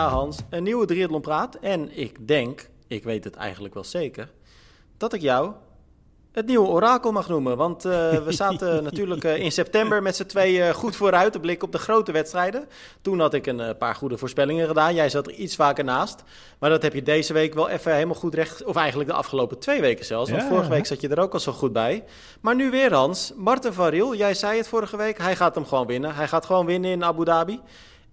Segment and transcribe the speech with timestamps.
[0.00, 1.54] ja, Hans, een nieuwe triathlon praat.
[1.54, 4.30] En ik denk, ik weet het eigenlijk wel zeker,
[4.96, 5.52] dat ik jou
[6.32, 7.56] het nieuwe orakel mag noemen.
[7.56, 11.40] Want uh, we zaten natuurlijk uh, in september met z'n tweeën uh, goed vooruit te
[11.40, 12.68] blikken op de grote wedstrijden.
[13.02, 14.94] Toen had ik een paar goede voorspellingen gedaan.
[14.94, 16.22] Jij zat er iets vaker naast.
[16.58, 18.64] Maar dat heb je deze week wel even helemaal goed recht.
[18.64, 20.30] Of eigenlijk de afgelopen twee weken zelfs.
[20.30, 22.04] Want ja, vorige week zat je er ook al zo goed bij.
[22.40, 23.32] Maar nu weer Hans.
[23.36, 25.18] Martin van Riel, jij zei het vorige week.
[25.18, 26.14] Hij gaat hem gewoon winnen.
[26.14, 27.60] Hij gaat gewoon winnen in Abu Dhabi.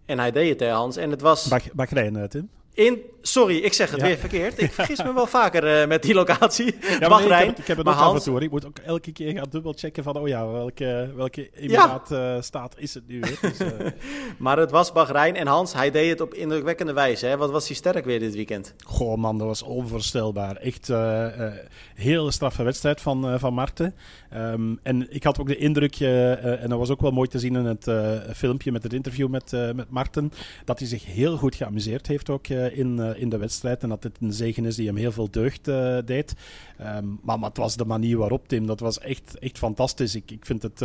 [0.07, 0.95] En hij deed het, hè, Hans.
[0.95, 1.49] En het was...
[1.73, 2.49] Bahrein, Tim.
[2.77, 4.61] In, sorry, ik zeg het weer verkeerd.
[4.61, 6.75] Ik vergis me wel vaker uh, met die locatie.
[6.99, 8.11] Ja, maar nee, ik, heb, ik heb het ook Hans...
[8.11, 8.41] af en toe.
[8.41, 10.17] Ik moet ook elke keer gaan dubbelchecken van...
[10.17, 12.35] oh ja, welke, welke Emiraat ja.
[12.35, 13.19] uh, staat is het nu?
[13.41, 13.67] Dus, uh...
[14.37, 17.25] maar het was Bahrein en Hans, hij deed het op indrukwekkende wijze.
[17.25, 17.37] Hè?
[17.37, 18.73] Wat was hij sterk weer dit weekend?
[18.85, 20.55] Goh man, dat was onvoorstelbaar.
[20.55, 21.53] Echt een
[21.95, 23.95] hele straffe wedstrijd van, van Marten.
[24.35, 27.55] Um, en ik had ook de indruk, en dat was ook wel mooi te zien
[27.55, 27.91] in het
[28.35, 30.31] filmpje met het interview met, met Marten...
[30.65, 33.83] dat hij zich heel goed geamuseerd heeft ook in, in de wedstrijd.
[33.83, 35.65] En dat dit een zegen is die hem heel veel deugd
[36.05, 36.33] deed.
[36.81, 38.65] Um, maar, maar het was de manier waarop, Tim.
[38.65, 40.15] Dat was echt, echt fantastisch.
[40.15, 40.79] Ik, ik vind het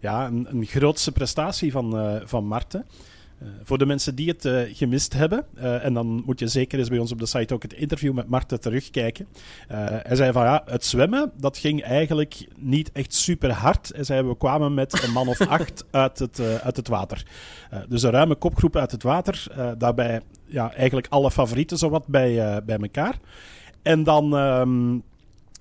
[0.00, 2.86] ja, een, een grootste prestatie van, van Marten.
[3.42, 6.78] Uh, voor de mensen die het uh, gemist hebben, uh, en dan moet je zeker
[6.78, 9.26] eens bij ons op de site ook het interview met Marten terugkijken.
[9.66, 13.90] hij zei van ja, het zwemmen, dat ging eigenlijk niet echt super hard.
[13.94, 17.26] Hij zei we kwamen met een man of acht uit het, uit het water.
[17.88, 19.46] dus een ruime kopgroep uit het water.
[19.78, 23.18] daarbij ja, eigenlijk alle favorieten zowat bij, bij elkaar.
[23.82, 25.02] En dan um,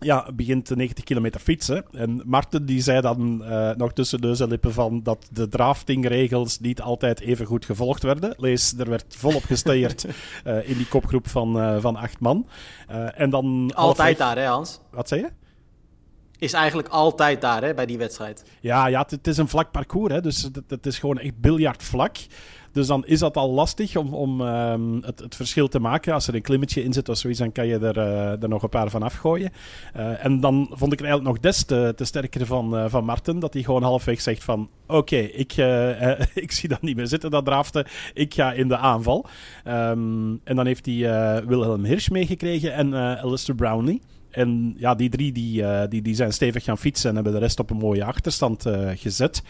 [0.04, 1.86] ja, begint de 90 kilometer fietsen.
[1.92, 6.60] En Marten die zei dan uh, nog tussen neus en lippen van dat de draftingregels
[6.60, 8.34] niet altijd even goed gevolgd werden.
[8.38, 10.06] Lees, er werd volop gesteerd
[10.46, 12.48] uh, in die kopgroep van, uh, van acht man.
[13.16, 14.80] en dan altijd daar, hè Hans?
[14.92, 15.43] Wat zei je?
[16.44, 18.44] Is eigenlijk altijd daar, hè, bij die wedstrijd.
[18.60, 22.18] Ja, ja het, is een vlak parcours, hè, dus het, is gewoon echt biljartvlak.
[22.72, 26.14] Dus dan is dat al lastig om, om um, het, het, verschil te maken.
[26.14, 28.64] Als er een klimmetje in zit of zoiets, dan kan je er, uh, er nog
[28.64, 29.52] een paar van afgooien.
[29.98, 33.06] Uh, en dan vond ik het eigenlijk nog des te, te sterker van, uh, van
[33.06, 35.54] Marten, dat hij gewoon halfweg zegt van oké, ik,
[36.46, 37.88] ik zie dat niet meer zitten, dat draften.
[38.14, 39.26] Ik ga in de aanval.
[39.68, 40.96] Um, en dan heeft hij
[41.46, 44.02] Wilhelm Hirsch meegekregen en Alistair Brownlee.
[44.36, 47.40] En ja, die drie die, uh, die, die zijn stevig gaan fietsen en hebben de
[47.40, 49.44] rest op een mooie achterstand uh, gezet.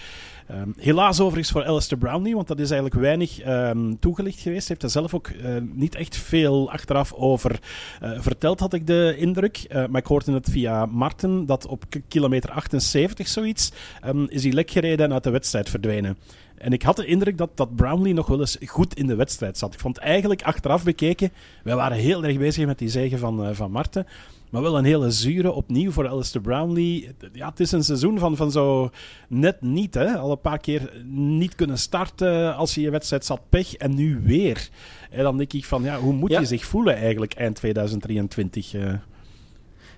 [0.52, 4.68] Um, helaas overigens voor Alistair Brownlee, want dat is eigenlijk weinig um, toegelicht geweest.
[4.68, 7.60] Heeft er zelf ook uh, niet echt veel achteraf over
[8.00, 9.66] verteld, had ik de indruk.
[9.70, 13.72] maar ik hoorde het via Martin, dat op kilometer 78 zoiets
[14.06, 16.18] um, is hij lek gereden en uit de wedstrijd verdwenen.
[16.64, 19.58] En ik had de indruk dat, dat Brownlee nog wel eens goed in de wedstrijd
[19.58, 19.74] zat.
[19.74, 21.32] Ik vond eigenlijk achteraf bekeken,
[21.64, 24.08] wij waren heel erg bezig met die zegen van, uh, van Marten.
[24.53, 27.09] Maar wel een hele zure opnieuw voor Alistair Brownlee.
[27.31, 28.90] Ja, het is een seizoen van, van zo
[29.28, 29.94] net niet.
[29.94, 30.18] Hè?
[30.18, 33.75] Al een paar keer niet kunnen starten als je je wedstrijd zat pech.
[33.75, 34.69] En nu weer.
[35.09, 36.40] En dan denk ik van, ja, hoe moet ja.
[36.40, 38.75] je zich voelen eigenlijk eind 2023?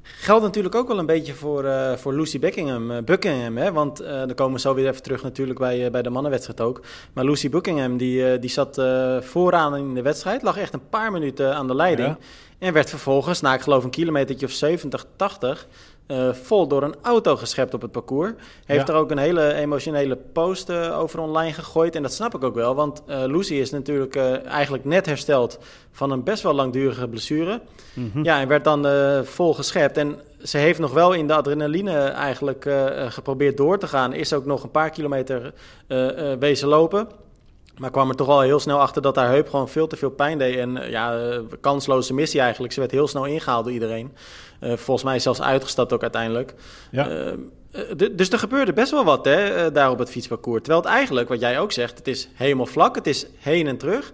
[0.05, 2.91] Geldt natuurlijk ook wel een beetje voor, uh, voor Lucy Buckingham.
[2.91, 3.71] Uh, Buckingham hè?
[3.71, 6.81] Want uh, dan komen we zo weer even terug natuurlijk bij, bij de mannenwedstrijd ook.
[7.13, 8.81] Maar Lucy Buckingham die, die zat
[9.19, 10.41] vooraan in de wedstrijd.
[10.41, 12.07] Lag echt een paar minuten aan de leiding.
[12.07, 12.17] Ja.
[12.57, 15.67] En werd vervolgens, na ik geloof een kilometertje of 70, 80...
[16.07, 18.31] Uh, vol door een auto geschept op het parcours.
[18.65, 18.93] Heeft ja.
[18.93, 21.95] er ook een hele emotionele post uh, over online gegooid.
[21.95, 24.15] En dat snap ik ook wel, want uh, Lucy is natuurlijk
[24.45, 25.59] eigenlijk net hersteld
[25.91, 27.61] van een best wel langdurige blessure.
[27.93, 28.23] Mm -hmm.
[28.23, 28.85] Ja, en werd dan
[29.25, 29.97] vol geschept.
[29.97, 32.69] En ze heeft nog wel in de adrenaline eigenlijk
[33.07, 34.13] geprobeerd door te gaan.
[34.13, 35.53] Is ook nog een paar kilometer
[36.39, 37.07] wezen lopen.
[37.77, 40.09] Maar kwam er toch al heel snel achter dat haar heup gewoon veel te veel
[40.09, 40.57] pijn deed.
[40.57, 41.19] En ja,
[41.61, 42.73] kansloze missie eigenlijk.
[42.73, 44.13] Ze werd heel snel ingehaald door iedereen.
[44.61, 46.53] Uh, volgens mij zelfs uitgestapt ook uiteindelijk.
[46.91, 47.09] Ja.
[47.09, 47.31] Uh,
[48.15, 50.61] dus er gebeurde best wel wat hè, daar op het fietsparcours.
[50.61, 52.95] Terwijl het eigenlijk, wat jij ook zegt, het is helemaal vlak.
[52.95, 54.13] Het is heen en terug.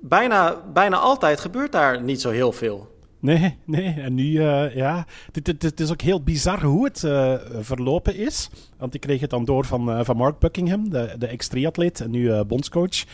[0.00, 2.96] Bijna, bijna altijd gebeurt daar niet zo heel veel.
[3.20, 3.94] Nee, nee.
[4.00, 5.06] En nu, uh, ja.
[5.32, 8.50] Het is ook heel bizar hoe het uh, verlopen is.
[8.76, 12.10] Want ik kreeg het dan door van, uh, van Mark Buckingham, de, de ex-triatleet en
[12.10, 13.04] nu bondscoach.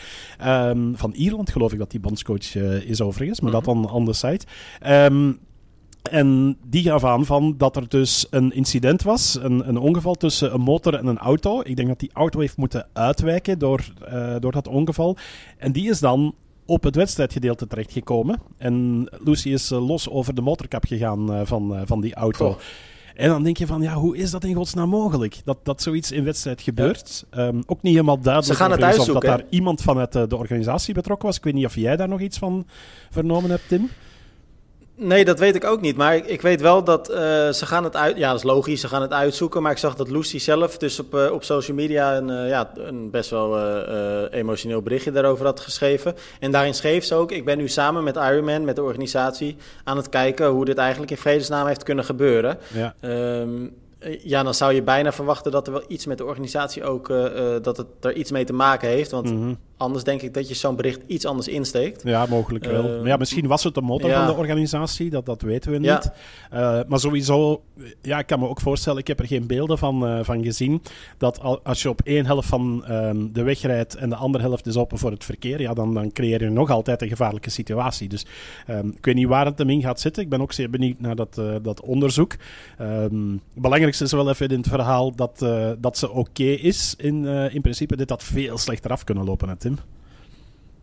[0.45, 2.55] Um, van Ierland geloof ik dat die bondscoach
[2.85, 3.65] is overigens, maar mm -hmm.
[3.65, 4.45] dat dan on the site.
[4.87, 5.39] Um,
[6.09, 10.53] en die gaf aan van dat er dus een incident was, een, een ongeval tussen
[10.53, 11.61] een motor en een auto.
[11.63, 15.17] Ik denk dat die auto heeft moeten uitwijken door, uh, door dat ongeval.
[15.57, 16.35] En die is dan
[16.65, 18.41] op het wedstrijdgedeelte terechtgekomen.
[18.57, 22.51] En Lucy is uh, los over de motorkap gegaan uh, van, van die auto.
[22.51, 22.59] Goh.
[23.15, 25.41] En dan denk je van, ja, hoe is dat in godsnaam mogelijk?
[25.43, 27.25] Dat, dat zoiets in wedstrijd gebeurt.
[27.31, 27.47] Ja.
[27.47, 30.93] Um, ook niet helemaal duidelijk Ze gaan het of dat daar iemand vanuit de organisatie
[30.93, 31.37] betrokken was.
[31.37, 32.65] Ik weet niet of jij daar nog iets van
[33.09, 33.89] vernomen hebt, Tim.
[34.97, 35.95] Nee, dat weet ik ook niet.
[35.95, 37.15] Maar ik, ik weet wel dat uh,
[37.49, 38.17] ze gaan het uit.
[38.17, 38.81] Ja, dat is logisch.
[38.81, 39.61] Ze gaan het uitzoeken.
[39.61, 42.71] Maar ik zag dat Lucy zelf dus op, uh, op social media een, uh, ja,
[42.75, 43.59] een best wel
[44.29, 46.15] emotioneel berichtje daarover had geschreven.
[46.39, 49.97] En daarin schreef ze ook: Ik ben nu samen met Ironman, met de organisatie, aan
[49.97, 52.57] het kijken hoe dit eigenlijk in vredesnaam heeft kunnen gebeuren.
[52.73, 52.95] Ja.
[53.01, 53.73] Um,
[54.23, 57.07] ja, dan zou je bijna verwachten dat er wel iets met de organisatie ook,
[57.61, 59.11] dat het er iets mee te maken heeft.
[59.11, 59.57] Want mm -hmm.
[59.77, 62.01] Anders denk ik dat je zo'n bericht iets anders insteekt.
[62.03, 62.99] Ja, mogelijk wel.
[62.99, 64.25] Uh, ja, misschien was het de motor ja.
[64.25, 66.11] van de organisatie, dat, dat weten we niet.
[66.51, 66.79] Ja.
[66.79, 67.61] Uh, maar sowieso,
[68.01, 70.81] ja, ik kan me ook voorstellen, ik heb er geen beelden van, uh, van gezien,
[71.17, 74.67] dat als je op één helft van um, de weg rijdt en de andere helft
[74.67, 78.09] is open voor het verkeer, ja, dan, dan creëer je nog altijd een gevaarlijke situatie.
[78.09, 78.25] Dus
[78.69, 80.23] um, ik weet niet waar het hem in gaat zitten.
[80.23, 82.35] Ik ben ook zeer benieuwd naar dat, dat onderzoek.
[82.81, 85.45] Um, het belangrijkste is wel even in het verhaal dat,
[85.79, 86.95] dat ze oké okay is.
[86.97, 89.79] In, in principe dit had veel slechter af kunnen lopen, Tim.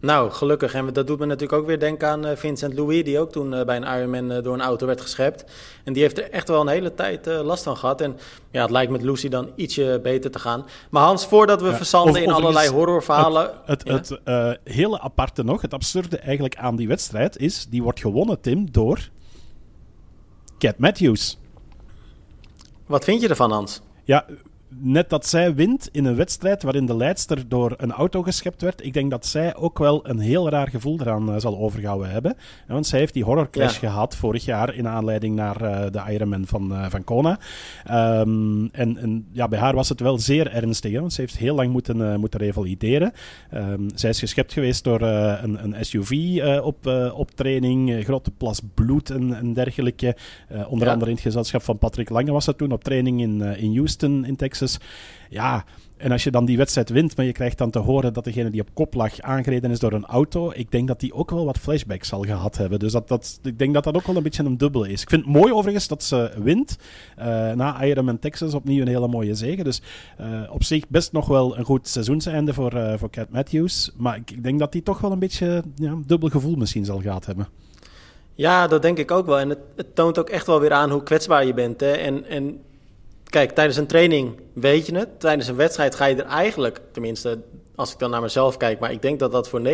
[0.01, 0.75] Nou, gelukkig.
[0.75, 3.53] En dat doet me natuurlijk ook weer denken aan uh, Vincent Louis, die ook toen
[3.53, 5.45] uh, bij een Ironman uh, door een auto werd geschept.
[5.85, 8.01] En die heeft er echt wel een hele tijd last van gehad.
[8.01, 8.19] En
[8.51, 10.67] ja, het lijkt met Lucy dan ietsje beter te gaan.
[10.91, 13.51] Maar Hans, voordat we ja, verzanden in allerlei horrorverhalen...
[13.65, 14.33] Het, het, ja?
[14.33, 18.71] het hele aparte nog, het absurde eigenlijk aan die wedstrijd is, die wordt gewonnen, Tim,
[18.71, 19.09] door
[20.59, 21.39] Cat Matthews.
[22.87, 23.81] Wat vind je ervan, Hans?
[24.05, 24.27] Ja,
[24.81, 28.85] net dat zij wint in een wedstrijd waarin de leidster door een auto geschept werd,
[28.85, 32.37] ik denk dat zij ook wel een heel raar gevoel eraan uh, zal overgehouden hebben.
[32.67, 33.89] Want zij heeft die horrorcrash ja.
[33.89, 37.39] gehad vorig jaar in aanleiding naar uh, de Ironman van, uh, van Kona.
[37.91, 41.37] Um, en, en ja, bij haar was het wel zeer ernstig, hè, want ze heeft
[41.37, 43.13] heel lang moeten, moeten revalideren.
[43.55, 49.11] Um, zij is geschept geweest door een, een, SUV op, op training, grote plas bloed
[49.11, 50.17] en, en dergelijke.
[50.69, 50.93] onder ja.
[50.93, 54.25] andere in het gezelschap van Patrick Lange was dat toen op training in, in Houston
[54.25, 54.62] in Texas.
[55.29, 55.65] Ja,
[56.03, 58.51] en als je dan die wedstrijd wint, maar je krijgt dan te horen dat degene
[58.51, 61.45] die op kop lag aangereden is door een auto, ik denk dat die ook wel
[61.45, 62.79] wat flashbacks zal gehad hebben.
[62.79, 65.03] Dus dat, dat, ik denk dat dat ook wel een beetje een dubbele is.
[65.03, 66.77] Ik vind het mooi overigens dat ze wint.
[67.19, 69.63] Uh, na Ironman Texas opnieuw een hele mooie zege.
[69.63, 69.83] Dus
[70.21, 73.93] uh, op zich best nog wel een goed seizoenseinde voor, uh, voor Cat Matthews.
[73.97, 76.85] Maar ik, ik denk dat die toch wel een beetje ja, een dubbel gevoel misschien
[76.85, 77.49] zal gehad hebben.
[78.35, 79.39] Ja, dat denk ik ook wel.
[79.39, 81.81] En het, het toont ook echt wel weer aan hoe kwetsbaar je bent.
[81.81, 81.91] Hè?
[81.91, 82.61] En, en
[83.33, 85.21] Kijk, tijdens een training weet je het.
[85.21, 87.39] Tijdens een wedstrijd ga je er eigenlijk, tenminste
[87.75, 89.65] als ik dan naar mezelf kijk, maar ik denk dat dat voor 99%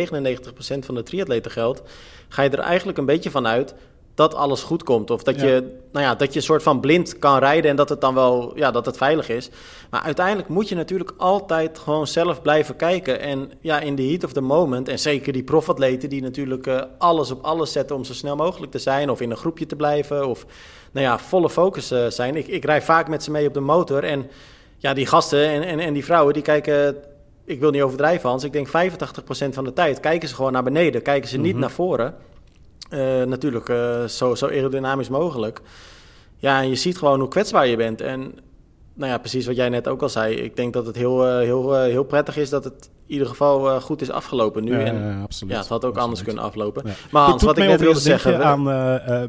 [0.79, 1.81] van de triatleten geldt,
[2.29, 3.73] ga je er eigenlijk een beetje van uit
[4.15, 5.11] dat alles goed komt.
[5.11, 5.47] Of dat, ja.
[5.47, 8.13] Je, nou ja, dat je een soort van blind kan rijden en dat het dan
[8.13, 9.49] wel ja, dat het veilig is.
[9.89, 13.19] Maar uiteindelijk moet je natuurlijk altijd gewoon zelf blijven kijken.
[13.19, 16.81] En ja, in de heat of the moment, en zeker die profatleten die natuurlijk uh,
[16.97, 19.75] alles op alles zetten om zo snel mogelijk te zijn, of in een groepje te
[19.75, 20.45] blijven, of
[20.91, 22.35] nou ja, volle focus uh, zijn.
[22.35, 24.29] Ik, ik rij vaak met ze mee op de motor en
[24.77, 26.95] ja, die gasten en, en, en die vrouwen die kijken
[27.49, 28.43] ik wil niet overdrijven, Hans.
[28.43, 28.71] Ik denk 85%
[29.51, 31.01] van de tijd kijken ze gewoon naar beneden.
[31.01, 31.59] Kijken ze niet mm -hmm.
[31.59, 32.15] naar voren.
[32.93, 35.61] Uh, natuurlijk uh, zo, zo aerodynamisch mogelijk.
[36.37, 38.01] Ja, en je ziet gewoon hoe kwetsbaar je bent.
[38.01, 38.39] En
[38.99, 40.35] nou ja, precies wat jij net ook al zei.
[40.35, 43.81] Ik denk dat het heel, uh, heel, heel prettig is dat het in ieder geval
[43.81, 44.71] goed is afgelopen nu.
[44.71, 45.53] Ja, en, ja, absoluut.
[45.53, 46.03] Ja, het had ook absoluut.
[46.03, 46.83] anders kunnen aflopen.
[46.85, 46.93] Ja.
[47.11, 48.45] Maar Hans, wat ik net wilde zeggen...
[48.45, 48.63] aan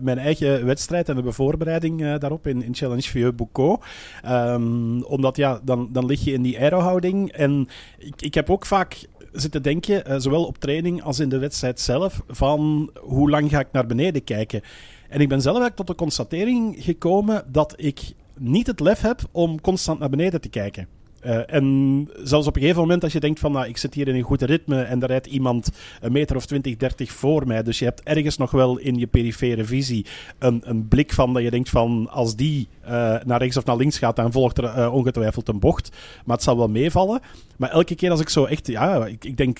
[0.04, 3.84] mijn eigen wedstrijd en de voorbereiding daarop in, in Challenge Vieux Boucault.
[4.26, 7.32] Um, omdat ja, dan, dan lig je in die aerohouding.
[7.32, 7.68] En
[7.98, 11.80] ik, ik heb ook vaak zitten denken, uh, zowel op training als in de wedstrijd
[11.80, 14.62] zelf, van hoe lang ga ik naar beneden kijken.
[15.08, 18.00] En ik ben zelf eigenlijk tot de constatering gekomen dat ik
[18.40, 20.88] niet het lef heb om constant naar beneden te kijken.
[21.26, 24.08] Uh, en zelfs op een gegeven moment als je denkt van nou, ik zit hier
[24.08, 25.70] in een goed ritme en er rijdt iemand
[26.00, 27.62] een meter of 20, 30 voor mij.
[27.62, 30.06] Dus je hebt ergens nog wel in je perifere visie
[30.38, 32.90] een, een blik van dat je denkt van als die uh,
[33.24, 35.96] naar rechts of naar links gaat, dan volgt er uh, ongetwijfeld een bocht.
[36.24, 37.20] Maar het zal wel meevallen.
[37.56, 39.58] Maar elke keer als ik zo echt, ja, ik, ik denk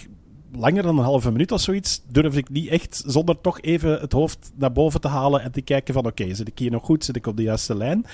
[0.53, 4.13] langer dan een halve minuut of zoiets, durf ik niet echt zonder toch even het
[4.13, 6.85] hoofd naar boven te halen en te kijken van oké, okay, zit ik hier nog
[6.85, 7.05] goed?
[7.05, 8.07] Zit ik op de juiste lijn?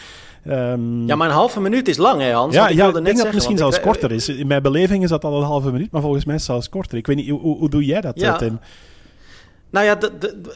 [0.46, 2.54] Um, ja, maar een halve minuut is lang hè Hans?
[2.54, 4.28] Ja, ja ik denk dat het misschien zelfs ik, korter is.
[4.28, 6.68] In mijn beleving is dat al een halve minuut, maar volgens mij is het zelfs
[6.68, 6.98] korter.
[6.98, 8.36] Ik weet niet, hoe, hoe doe jij dat, ja.
[8.36, 8.58] Tim?
[9.70, 9.98] Nou ja,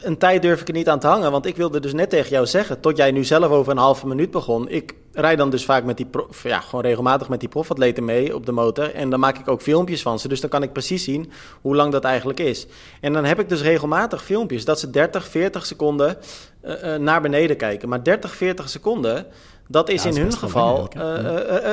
[0.01, 1.31] een tijd durf ik er niet aan te hangen.
[1.31, 4.07] Want ik wilde dus net tegen jou zeggen, tot jij nu zelf over een halve
[4.07, 4.69] minuut begon.
[4.69, 8.35] Ik rijd dan dus vaak met die, pro, ja, gewoon regelmatig met die profatleten mee
[8.35, 8.93] op de motor.
[8.93, 10.27] En dan maak ik ook filmpjes van ze.
[10.27, 12.67] Dus dan kan ik precies zien hoe lang dat eigenlijk is.
[13.01, 16.17] En dan heb ik dus regelmatig filmpjes dat ze 30, 40 seconden
[16.63, 17.89] uh, uh, naar beneden kijken.
[17.89, 19.25] Maar 30, 40 seconden,
[19.67, 21.01] dat is ja, in hun geval uh,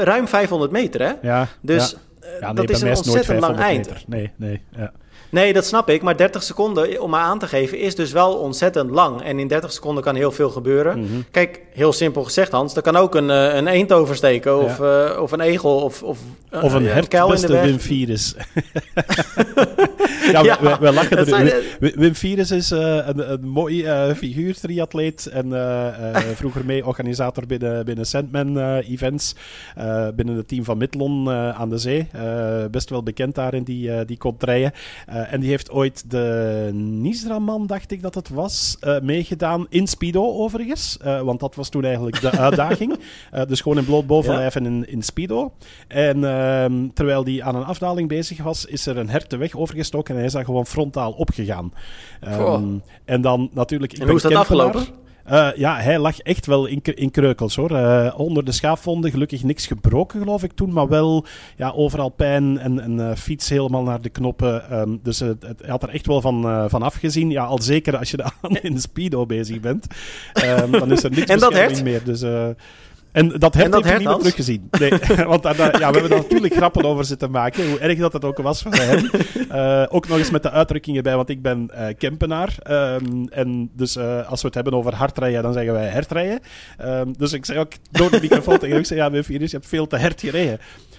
[0.02, 1.12] ruim 500 meter, hè?
[1.22, 1.96] Ja, dus
[2.40, 2.52] ja.
[2.52, 3.86] nee, dat is een ontzettend lang eind.
[3.86, 4.04] Meter.
[4.06, 4.92] Nee, nee, ja.
[5.30, 6.02] Nee, dat snap ik.
[6.02, 9.22] Maar 30 seconden, om maar aan te geven, is dus wel ontzettend lang.
[9.22, 10.98] En in 30 seconden kan heel veel gebeuren.
[10.98, 11.24] Mm-hmm.
[11.30, 12.76] Kijk, heel simpel gezegd, Hans.
[12.76, 14.58] Er kan ook een, een eend oversteken.
[14.64, 15.76] Of, uh, of een egel.
[15.76, 16.18] Of, of,
[16.54, 18.34] uh, of een uh, hertbeste Wim virus.
[20.32, 21.24] ja, Ja, we, we lachen er.
[21.24, 25.26] Wim- de- Wim Fieris is eh, een, een mooi eh, figuur, triatleet.
[25.26, 29.34] En eh, eh, vroeger mee organisator binnen, binnen Sandman eh, Events.
[29.76, 32.08] eh, binnen het team van Midlon eh, aan de zee.
[32.12, 34.72] Eh, best wel bekend daar in die, eh die contraien.
[35.18, 39.86] Eh, en die heeft ooit de Nisraman, dacht ik dat het was, eh, meegedaan in
[39.86, 40.98] Speedo overigens.
[41.00, 42.98] Eh, want dat was toen eigenlijk de uitdaging.
[43.46, 45.52] Dus gewoon in bloot bovenlijf en in, in Speedo.
[45.88, 49.56] En ehm, terwijl die aan een afdaling bezig was, is er een hert de weg
[49.56, 51.72] overgestoken en hij is daar gewoon frontaal opgegaan.
[52.30, 52.62] Goh.
[53.04, 53.92] en dan natuurlijk...
[53.92, 54.86] ik En ben hoe is dat afgelopen?
[55.28, 57.70] Eh, ja, hij lag echt wel in, in kreukels hoor.
[57.70, 61.24] Eh, onder de schaafwonden, gelukkig niks gebroken geloof ik toen, maar wel
[61.56, 64.70] ja, overal pijn en, en eh, fiets helemaal naar de knoppen.
[64.70, 67.30] Ehm, dus het, het, hij had er echt wel van, van afgezien.
[67.30, 69.86] Ja, al zeker als je dan in de speedo bezig bent.
[70.32, 72.04] Ehm, dan is er niks En dat meer.
[72.04, 72.24] Dus,
[73.12, 74.68] en dat dat hij hert, niet meer teruggezien.
[74.78, 74.90] Nee,
[75.32, 77.68] want daar, ja, we hebben daar natuurlijk grappen over zitten maken.
[77.68, 79.10] Hoe erg dat het ook was voor hem.
[79.48, 82.54] Eh, ook nog eens met de uitdrukking erbij, want ik ben eh Kempenaar.
[82.62, 86.40] Ehm, en dus eh, als we het hebben over hardrijden, dan zeggen wij hertrijden.
[86.78, 89.50] Ehm, dus ik zei ook door de microfoon tegen hem, ik zei, ja, Wim Fieris,
[89.50, 90.58] je hebt veel te hard gereden.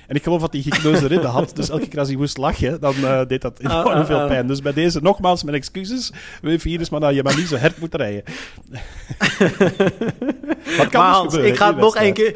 [0.10, 1.56] En ik geloof dat hij gekneusde ribben had.
[1.56, 4.20] Dus elke keer als hij moest lachen, dan eh, deed dat enorm Ah, ah, veel
[4.20, 4.28] ah.
[4.28, 4.48] pijn.
[4.48, 6.12] Dus bij deze nogmaals mijn excuses.
[6.42, 8.24] Wim Fieris, maar nou, je maar niet zo hard moeten rijden.
[10.78, 12.36] Wat kan maar dus Hans, gebeuren ik ga het nog één keer...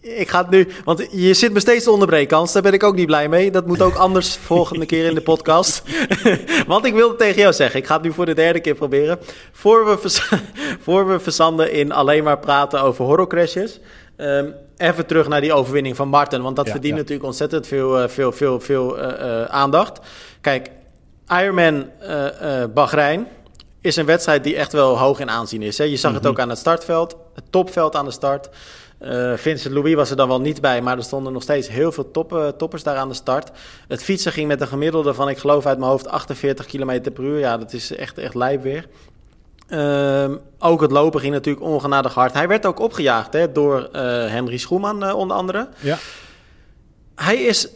[0.00, 0.68] Ik ga het nu...
[0.84, 2.52] Want je zit me steeds te onderbreken, Hans.
[2.52, 3.50] Daar ben ik ook niet blij mee.
[3.50, 5.82] Dat moet ook anders volgende keer in de podcast.
[6.66, 7.80] want ik wilde tegen jou zeggen.
[7.80, 9.18] Ik ga het nu voor de derde keer proberen.
[9.52, 10.20] Voor we,
[10.84, 13.80] voor we verzanden in alleen maar praten over horrorcrashes...
[14.16, 14.46] ehm,
[14.78, 16.42] even terug naar die overwinning van Martin.
[16.42, 16.98] Want dat Ja, verdient ja.
[17.00, 19.98] natuurlijk ontzettend veel, eh, veel, veel, veel eh, eh, aandacht.
[20.40, 20.70] Kijk,
[21.28, 21.90] Ironman
[22.74, 23.26] Bahrein
[23.80, 25.78] is een wedstrijd die echt wel hoog in aanzien is.
[25.78, 25.84] Hè?
[25.84, 28.48] Je zag het ook aan het startveld, het topveld aan de start.
[29.34, 32.10] Vincent Louis was er dan wel niet bij, maar er stonden nog steeds heel veel
[32.10, 33.50] top, toppers daar aan de start.
[33.88, 37.24] Het fietsen ging met een gemiddelde van, ik geloof uit mijn hoofd, 48 km per
[37.24, 37.38] uur.
[37.38, 38.86] Ja, dat is echt, echt lijp weer.
[39.68, 42.32] Ehm, ook het lopen ging natuurlijk ongenadig hard.
[42.32, 45.68] Hij werd ook opgejaagd hè, door eh, Henry Schoeman eh, onder andere.
[45.80, 45.98] Ja.
[47.14, 47.68] Hij is.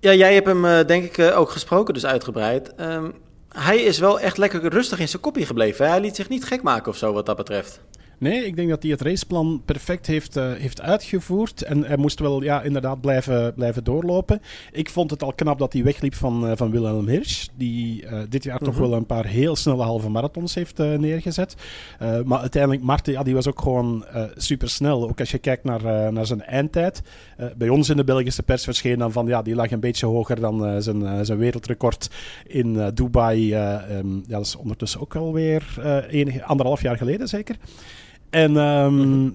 [0.00, 2.74] Ja, jij hebt hem eh, denk ik ook gesproken, dus uitgebreid.
[2.74, 3.10] Ehm,
[3.48, 5.84] hij is wel echt lekker rustig in zijn kopje gebleven.
[5.84, 5.90] hè.
[5.90, 7.80] Hij liet zich niet gek maken of zo, wat dat betreft.
[8.22, 11.62] Nee, ik denk dat hij het raceplan perfect heeft, eh, heeft uitgevoerd.
[11.62, 14.40] En hij moest wel ja, inderdaad blijven, blijven doorlopen.
[14.72, 17.46] Ik vond het al knap dat hij wegliep van, eh, van Wilhelm Hirsch.
[17.56, 18.82] Die eh, dit jaar toch Mhm.
[18.82, 21.54] wel een paar heel snelle halve marathons heeft neergezet.
[22.24, 24.04] Maar uiteindelijk, Marten, ja, die was ook gewoon
[24.36, 25.08] super snel.
[25.08, 27.02] Ook als je kijkt naar, naar zijn eindtijd.
[27.56, 30.40] Bij ons in de Belgische pers verscheen dan van ja, die lag een beetje hoger
[30.40, 32.10] dan zijn, zijn wereldrecord
[32.46, 33.52] in Dubai.
[33.52, 35.64] eh, ehm, ja, dat is ondertussen ook alweer
[36.10, 37.56] enige, anderhalf jaar geleden zeker.
[38.32, 39.30] En ehm,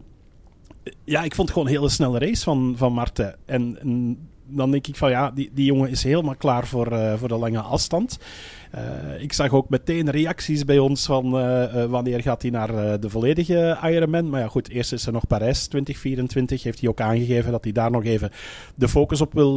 [1.04, 3.36] ja, ik vond gewoon een hele snelle race van, van Marten.
[3.46, 7.14] En, en dan denk ik van ja, die, die jongen is helemaal klaar voor, eh,
[7.18, 8.20] voor de lange afstand.
[8.72, 13.00] Eh, ik zag ook meteen reacties bij ons van eh, eh, wanneer gaat hij naar
[13.00, 14.30] de volledige Ironman.
[14.30, 16.64] Maar ja, goed, eerst is er nog Parijs 2024.
[16.64, 18.32] Heeft hij ook aangegeven dat hij daar nog even
[18.76, 19.56] de focus op wil,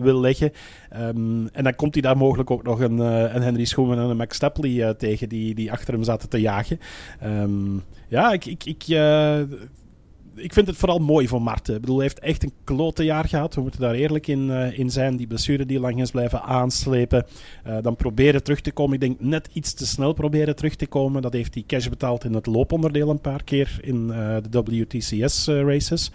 [0.00, 0.52] wil leggen.
[0.90, 4.16] Ehm, en dan komt hij daar mogelijk ook nog een, een Henry Schoeman en een
[4.16, 6.80] Max Stapley tegen die, die achter hem zaten te jagen.
[7.20, 7.76] Ehm,
[8.08, 8.84] ja, ik, ik, ik,
[10.34, 11.74] ik vind het vooral mooi voor Marten.
[11.74, 13.54] Ik bedoel, hij heeft echt een klote jaar gehad.
[13.54, 15.16] We moeten daar eerlijk in, eh, in zijn.
[15.16, 17.26] Die blessure die lang is blijven aanslepen.
[17.64, 18.94] Eh, dan proberen terug te komen.
[18.94, 21.22] Ik denk net iets te snel proberen terug te komen.
[21.22, 25.46] Dat heeft hij cash betaald in het looponderdeel een paar keer in eh, de WTCS
[25.46, 26.10] eh, races.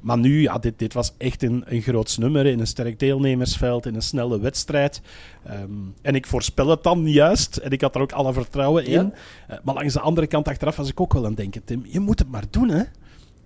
[0.00, 3.86] Maar nu, ja, dit, dit was echt een, een groot nummer in een sterk deelnemersveld,
[3.86, 5.00] in een snelle wedstrijd.
[5.44, 5.70] Ehm,
[6.02, 7.56] en ik voorspel het dan juist.
[7.56, 9.12] En ik had er ook alle vertrouwen in.
[9.48, 9.60] Ja.
[9.64, 12.00] Maar langs de andere kant achteraf was ik ook wel aan het denken, Tim, je
[12.00, 12.82] moet het maar doen, hè?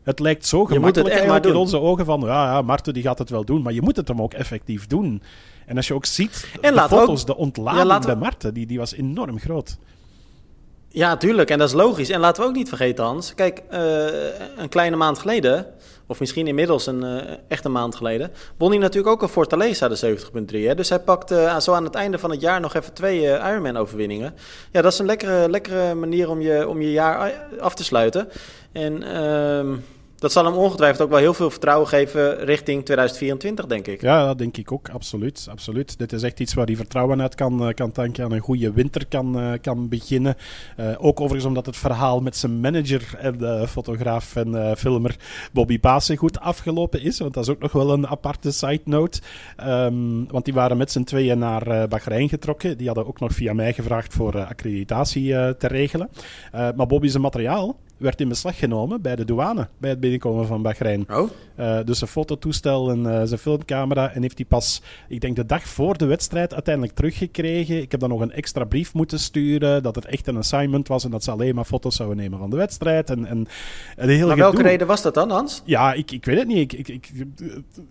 [0.07, 2.95] Het lijkt zo moet het gemakkelijk echt maar in onze ogen van, ja, ja, Marten
[2.95, 5.23] die gaat het wel doen, maar je moet het hem ook effectief doen.
[5.67, 8.55] En als je ook ziet, En de foto's, ook- de ontlading Ja, laten bij Marten,
[8.55, 9.77] die, die was enorm groot.
[10.89, 11.51] Ja, tuurlijk.
[11.51, 12.11] En dat is logisch.
[12.11, 13.35] En laten we ook niet vergeten, Hans.
[13.35, 14.07] Kijk, eh,
[14.57, 15.67] een kleine maand geleden,
[16.07, 19.97] of misschien inmiddels een eh, echte maand geleden, won hij natuurlijk ook een Fortaleza de
[19.97, 20.67] 70.3.
[20.67, 20.75] hè.
[20.75, 24.35] Dus hij pakt eh, zo aan het einde van het jaar nog even twee Ironman-overwinningen.
[24.73, 28.29] Ja, dat is een lekkere, lekkere manier om je, om je jaar af te sluiten.
[28.73, 29.75] En ehm,
[30.19, 34.01] dat zal hem ongetwijfeld ook wel heel veel vertrouwen geven richting 2024, denk ik.
[34.01, 35.47] Ja, dat denk ik ook, absoluut.
[35.51, 35.99] absoluut.
[35.99, 38.73] Dit is echt iets waar hij vertrouwen uit kan, eh, kan tanken, aan een goede
[38.73, 40.35] winter kan, eh, kan beginnen.
[40.77, 45.17] Eh, ook overigens omdat het verhaal met zijn manager en de fotograaf en eh, filmer
[45.53, 47.19] Bobby Pasen goed afgelopen is.
[47.19, 49.21] Want dat is ook nog wel een aparte side note.
[49.57, 52.77] Ehm, want die waren met z'n tweeën naar Bahrein getrokken.
[52.77, 56.09] Die hadden ook nog via mij gevraagd voor accreditatie te regelen.
[56.53, 60.63] Maar Bobby zijn materiaal werd in beslag genomen bij de douane, bij het binnenkomen van
[60.63, 61.07] Bahrein.
[61.11, 61.31] Oh.
[61.61, 64.13] Uh, dus een fototoestel en uh, zijn filmcamera.
[64.13, 67.81] En heeft hij pas, ik denk de dag voor de wedstrijd, uiteindelijk teruggekregen.
[67.81, 71.05] Ik heb dan nog een extra brief moeten sturen, dat het echt een assignment was
[71.05, 73.11] en dat ze alleen maar foto's zouden nemen van de wedstrijd.
[73.11, 73.47] En, en,
[73.97, 75.63] en heel maar welke reden was dat dan, Hans?
[75.65, 76.73] Ja, ik, ik weet het niet.
[76.73, 77.27] Ik, ik, ik,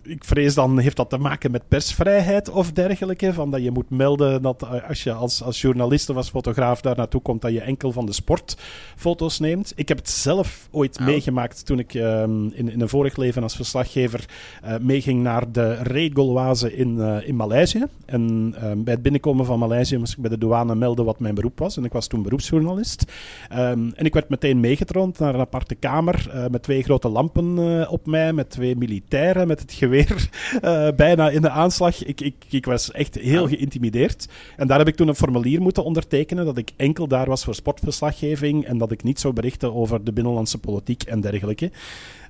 [0.02, 3.32] ik, vrees dan, heeft dat te maken met persvrijheid of dergelijke.
[3.32, 6.80] Van dat je moet melden dat eh, als je als, als journalist of als fotograaf
[6.80, 8.56] daar naartoe komt, dat je enkel van de sport
[8.96, 9.72] foto's neemt.
[9.76, 11.06] Ik heb het zelf ooit oh.
[11.06, 14.24] meegemaakt toen ik um, in, in een vorig leven als verslaggever
[14.64, 17.84] uh, meeging naar de Reed in, uh, in Maleisië.
[18.04, 21.34] En um, bij het binnenkomen van Maleisië moest ik bij de douane melden wat mijn
[21.34, 21.76] beroep was.
[21.76, 23.12] En ik was toen beroepsjournalist.
[23.52, 27.90] Um, en ik werd meteen meegetroond naar een aparte kamer uh, met twee grote lampen
[27.90, 30.28] op mij, met twee militairen met het geweer
[30.96, 32.04] bijna in de aanslag.
[32.04, 33.48] Ik, ik, ik was echt heel oh.
[33.48, 34.28] geïntimideerd.
[34.56, 37.54] En daar heb ik toen een formulier moeten ondertekenen dat ik enkel daar was voor
[37.54, 41.70] sportverslaggeving en dat ik niet zou berichten over de binnenlandse politiek en dergelijke.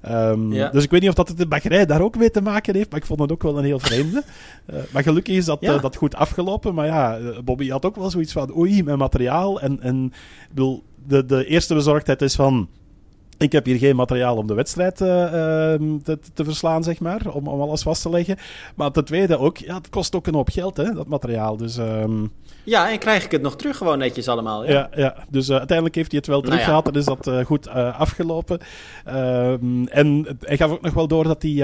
[0.09, 0.71] Um, ja.
[0.71, 2.91] Dus ik weet niet of dat het de bakkerij daar ook mee te maken heeft,
[2.91, 4.25] maar ik vond het ook wel een heel vreemde.
[4.67, 5.75] uh, maar gelukkig is dat, ja.
[5.75, 6.75] uh, dat goed afgelopen.
[6.75, 9.61] Maar ja, eh, Bobby had ook wel zoiets van, oei, mijn materiaal.
[9.61, 10.13] En, en
[10.49, 12.69] bedoel, de, de eerste bezorgdheid is van,
[13.39, 17.49] ik heb hier geen materiaal om de wedstrijd uh, te, te, verslaan, zeg maar, om,
[17.49, 18.37] om alles vast te leggen.
[18.75, 21.57] Maar ten tweede ook, ja, het kost ook een hoop geld, hè, dat materiaal.
[21.57, 22.33] Dus, um...
[22.65, 24.65] Ja, en krijg ik het nog terug gewoon netjes allemaal.
[24.65, 25.17] Ja, ja, ja.
[25.29, 27.05] dus uh, uiteindelijk heeft hij het wel nou teruggehaald nou ja.
[27.05, 28.59] en is dat uh, goed afgelopen.
[29.09, 31.55] Um, en hij gaf ook nog wel door dat hij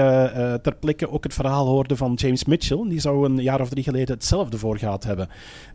[0.61, 2.85] ter plekke ook het verhaal hoorde van James Mitchell.
[2.87, 5.29] Die zou een jaar of drie geleden hetzelfde voor gehad hebben.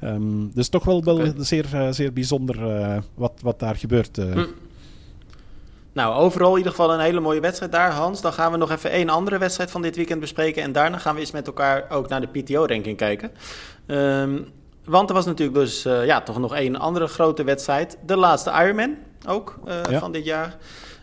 [0.04, 1.32] Um, dus toch wel, wel okay.
[1.36, 2.56] zeer, zeer bijzonder
[3.14, 4.16] wat, wat daar gebeurt.
[4.16, 4.44] Hm.
[5.92, 8.20] Nou, overal in ieder geval een hele mooie wedstrijd daar, Hans.
[8.20, 10.62] Dan gaan we nog even één andere wedstrijd van dit weekend bespreken.
[10.62, 13.30] En daarna gaan we eens met elkaar ook naar de PTO-ranking kijken.
[13.86, 14.52] Um,
[14.84, 17.98] want er was natuurlijk dus uh, ja, toch nog één andere grote wedstrijd.
[18.06, 19.98] De laatste Ironman ook uh, ja.
[19.98, 20.56] van dit jaar.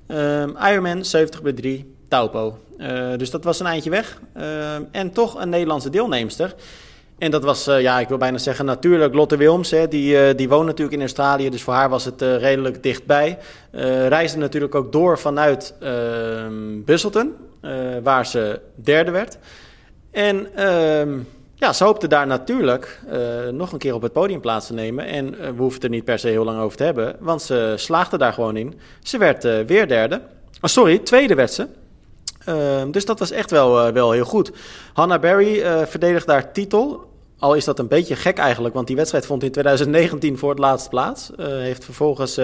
[0.07, 2.57] Um, Ironman 70 bij 3, Taupo.
[2.77, 4.19] Uh, dus dat was een eindje weg.
[4.91, 6.55] en toch een Nederlandse deelnemster.
[7.17, 9.71] En dat was, uh, ja, ik wil bijna zeggen natuurlijk Lotte Wilms.
[9.71, 12.83] Hè, die, uh, die woont natuurlijk in Australië, dus voor haar was het uh, redelijk
[12.83, 13.37] dichtbij.
[14.07, 17.33] reisde natuurlijk ook door vanuit ehm, Busselton,
[18.03, 19.37] waar ze derde werd.
[20.11, 21.19] En ehm,
[21.55, 22.99] ja, ze hoopte daar natuurlijk
[23.51, 25.05] nog een keer op het podium plaats te nemen.
[25.05, 27.73] En we hoeven het er niet per se heel lang over te hebben, want ze
[27.75, 28.79] slaagde daar gewoon in.
[29.03, 30.21] Ze werd weer derde.
[30.61, 31.67] Oh, sorry, tweede werd ze.
[32.49, 34.51] Uh, dus dat was echt wel, uh, wel heel goed.
[34.93, 37.13] Hannah Berry uh, verdedigt daar titel.
[37.39, 40.59] Al is dat een beetje gek eigenlijk, want die wedstrijd vond in 2019 voor het
[40.59, 41.31] laatst plaats.
[41.39, 42.39] Uh, heeft vervolgens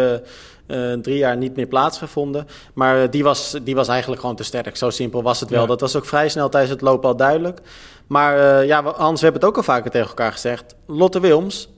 [1.01, 2.47] drie jaar niet meer plaatsgevonden.
[2.73, 4.77] Maar die was, die was eigenlijk gewoon te sterk.
[4.77, 5.61] Zo simpel was het wel.
[5.61, 5.67] Ja.
[5.67, 7.59] Dat was ook vrij snel tijdens het lopen al duidelijk.
[8.07, 10.75] Maar ja, Hans, we hebben het ook al vaker tegen elkaar gezegd.
[10.87, 11.69] Lotte Wilms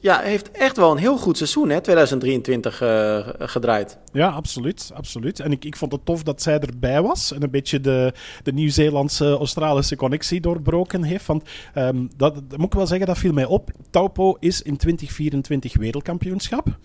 [0.00, 3.98] ja, heeft echt wel een heel goed seizoen, hè, 2023 uh, gedraaid.
[4.12, 4.90] Ja, absoluut.
[4.94, 5.40] absoluut.
[5.40, 8.52] En ik, ik vond het tof dat zij erbij was en een beetje de, de
[8.52, 11.26] Nieuw-Zeelandse-Australische connectie doorbroken heeft.
[11.26, 13.70] Want um, dat, dat, moet ik wel zeggen, dat viel mij op.
[13.90, 16.78] Taupo is in 2024 wereldkampioenschap.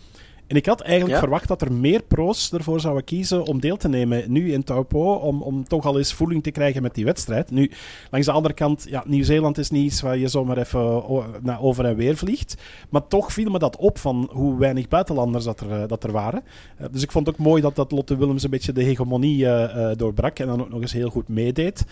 [0.47, 1.19] En ik had eigenlijk ja.
[1.19, 5.13] verwacht dat er meer pro's ervoor zouden kiezen om deel te nemen nu in Taupo,
[5.13, 7.51] om, om toch al eens voeling te krijgen met die wedstrijd.
[7.51, 7.71] Nu,
[8.11, 11.03] langs de andere kant, ja, Nieuw-Zeeland is niet iets waar je zomaar even
[11.41, 12.55] naar over en weer vliegt.
[12.89, 16.43] Maar toch viel me dat op van hoe weinig buitenlanders dat er, dat er waren.
[16.81, 19.37] Uh, dus ik vond het ook mooi dat, dat Lotte Willems een beetje de hegemonie
[19.37, 21.85] uh, uh, doorbrak en dan ook nog eens heel goed meedeed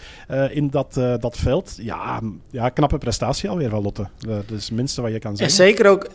[0.49, 1.77] in dat, dat veld.
[1.81, 4.07] Ja, ja, knappe prestatie alweer van Lotte.
[4.17, 5.63] dat is het minste wat je kan zeggen.
[5.63, 6.09] En zeker ook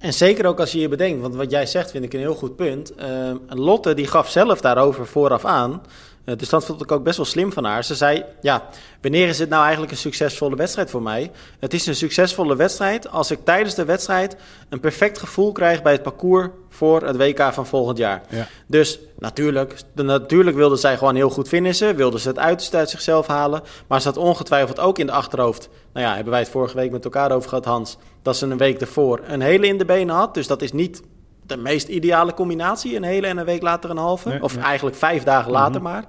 [0.00, 2.34] en zeker ook als je je bedenkt, want wat jij zegt vind ik een heel
[2.34, 2.92] goed punt.
[3.00, 5.82] Uh, Lotte die gaf zelf daarover vooraf aan.
[6.30, 7.84] Uh, dus dat vond ik ook best wel slim van haar.
[7.84, 8.68] Ze zei, ja,
[9.00, 11.30] wanneer is het nou eigenlijk een succesvolle wedstrijd voor mij?
[11.58, 14.36] Het is een succesvolle wedstrijd als ik tijdens de wedstrijd
[14.68, 18.22] een perfect gevoel krijg bij het parcours voor het WK van volgend jaar.
[18.28, 18.46] Ja.
[18.66, 23.26] Dus natuurlijk, natuurlijk wilde zij gewoon heel goed finishen, wilde ze het uiterste uit zichzelf
[23.26, 23.62] halen.
[23.86, 26.90] Maar ze had ongetwijfeld ook in de achterhoofd, nou ja, hebben wij het vorige week
[26.90, 30.14] met elkaar over gehad, Hans, dat ze een week ervoor een hele in de benen
[30.14, 30.34] had.
[30.34, 31.02] Dus dat is niet
[31.50, 32.96] de meest ideale combinatie.
[32.96, 34.28] Een hele en een week later een halve.
[34.28, 34.64] Nee, of nee.
[34.64, 36.04] eigenlijk vijf dagen later mm-hmm.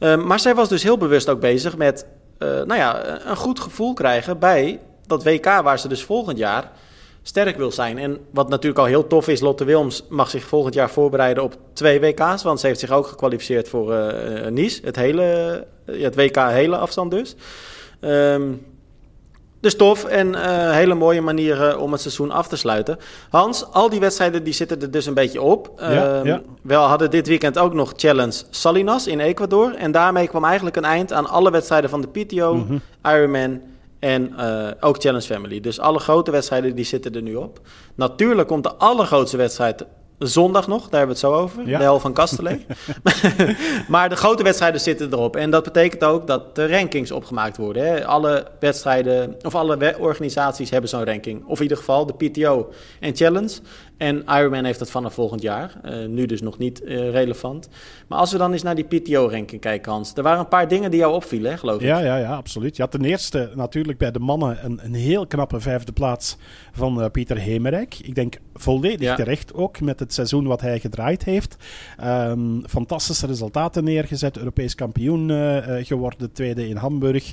[0.00, 0.16] maar.
[0.16, 2.06] Uh, maar zij was dus heel bewust ook bezig met
[2.38, 6.70] uh, nou ja, een goed gevoel krijgen bij dat WK waar ze dus volgend jaar
[7.22, 7.98] sterk wil zijn.
[7.98, 11.56] En wat natuurlijk al heel tof is, Lotte Wilms mag zich volgend jaar voorbereiden op
[11.72, 12.42] twee WK's.
[12.42, 14.80] Want ze heeft zich ook gekwalificeerd voor uh, Nice.
[14.84, 17.34] Het, hele, het WK hele afstand dus.
[18.00, 18.71] Um,
[19.62, 22.98] dus tof en uh, hele mooie manieren om het seizoen af te sluiten.
[23.30, 25.72] Hans, al die wedstrijden die zitten er dus een beetje op.
[25.78, 26.42] Ja, ja.
[26.62, 29.74] We hadden dit weekend ook nog Challenge Salinas in Ecuador.
[29.74, 32.80] En daarmee kwam eigenlijk een eind aan alle wedstrijden van de PTO, mm -hmm.
[33.12, 33.60] Ironman
[33.98, 35.60] en uh, ook Challenge Family.
[35.60, 37.60] Dus alle grote wedstrijden die zitten er nu op.
[37.94, 39.84] Natuurlijk komt de allergrootste wedstrijd
[40.26, 41.68] zondag nog, daar hebben we het zo over.
[41.68, 41.78] Ja.
[41.78, 42.66] De hel van Kastelee.
[43.88, 45.36] maar de grote wedstrijden zitten erop.
[45.36, 47.86] En dat betekent ook dat de rankings opgemaakt worden.
[47.86, 48.06] Hè.
[48.06, 51.44] Alle wedstrijden, of alle organisaties hebben zo'n ranking.
[51.46, 53.52] Of in ieder geval de PTO en Challenge.
[53.96, 55.72] En Ironman heeft dat vanaf volgend jaar.
[55.82, 57.68] Eh, nu dus nog niet eh, relevant.
[58.08, 60.12] Maar als we dan eens naar die PTO-ranking kijken, Hans.
[60.14, 61.86] Er waren een paar dingen die jou opvielen, hè, geloof ik.
[61.86, 62.76] Ja, ja, ja, absoluut.
[62.76, 66.36] Ja, ten eerste natuurlijk bij de mannen een, een heel knappe vijfde plaats
[66.72, 67.98] van eh, Pieter Hemerijk.
[67.98, 69.14] Ik denk volledig Ja.
[69.14, 71.56] terecht ook met het seizoen wat hij gedraaid heeft.
[71.98, 74.36] Ehm, fantastische resultaten neergezet.
[74.38, 75.30] Europees kampioen
[75.84, 77.32] geworden, tweede in Hamburg.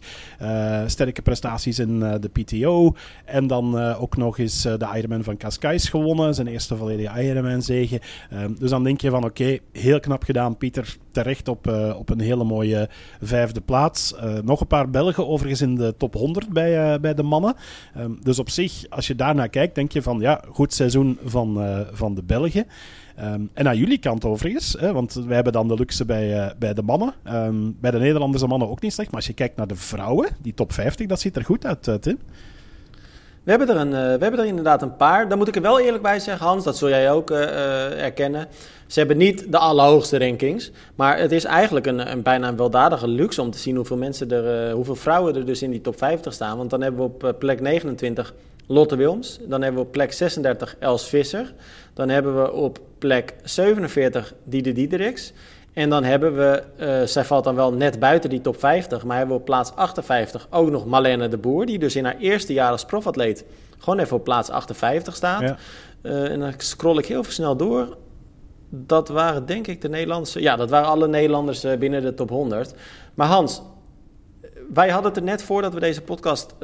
[0.86, 2.96] Sterke prestaties in de PTO.
[3.26, 6.34] En dan ook nog eens de Ironman van Cascais gewonnen.
[6.36, 8.02] Zijn eerste volledige Ironman-zege.
[8.30, 10.98] Ehm, dus dan denk je van oké, heel knap gedaan Pieter.
[11.12, 12.90] Terecht op, eh, op een hele mooie
[13.22, 14.16] vijfde plaats.
[14.16, 17.56] Eh, nog een paar Belgen overigens in de top 100 bij, eh, bij de mannen.
[17.96, 21.76] Ehm, dus op zich, als je daarnaar kijkt, denk je van ja, goed seizoen van,
[21.92, 22.66] van de Belgen.
[23.16, 26.74] Ehm, en aan jullie kant overigens, hè, want wij hebben dan de luxe bij, bij
[26.74, 27.14] de mannen.
[27.80, 29.10] Bij de Nederlanders en mannen ook niet slecht.
[29.10, 32.02] Maar als je kijkt naar de vrouwen, die top 50, dat ziet er goed uit,
[32.02, 32.18] Tim.
[33.50, 35.28] We hebben, er een, eh, we hebben er inderdaad een paar.
[35.28, 38.04] Daar moet ik er wel eerlijk bij zeggen, Hans, dat zul jij ook eh, eh,
[38.04, 38.48] erkennen.
[38.88, 40.72] Ze hebben niet de allerhoogste rankings.
[40.96, 44.32] Maar het is eigenlijk een, een bijna een weldadige luxe om te zien hoeveel, mensen
[44.32, 46.58] er, hoeveel vrouwen er dus in die top 50 staan.
[46.58, 48.34] Want dan hebben we op plek 29
[48.68, 49.40] Lotte Wilms.
[49.48, 51.54] Dan hebben we op plek 36 Els Visser.
[51.94, 55.34] Dan hebben we op plek 47 Diede Diedericks.
[55.80, 59.18] En dan hebben we, eh, zij valt dan wel net buiten die top 50, maar
[59.18, 62.54] hebben we op plaats 58 ook nog Marlene de Boer, die dus in haar eerste
[62.54, 63.46] jaar als profatleet
[63.78, 65.42] gewoon even op plaats 58 staat.
[65.42, 65.58] Ja.
[66.02, 67.98] Eh, en dan scroll ik heel snel door.
[68.70, 72.30] Dat waren denk ik de Nederlandse, ja, dat waren alle Nederlanders eh, binnen de top
[72.30, 72.74] 100.
[73.14, 73.62] Maar Hans,
[74.74, 76.56] wij hadden het er net voordat we deze podcast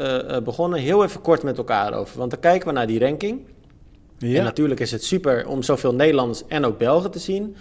[0.44, 2.18] begonnen heel even kort met elkaar over.
[2.18, 3.48] Want dan kijken we naar die ranking.
[4.18, 4.38] Ja.
[4.38, 7.56] En natuurlijk is het super om zoveel Nederlanders en ook Belgen te zien.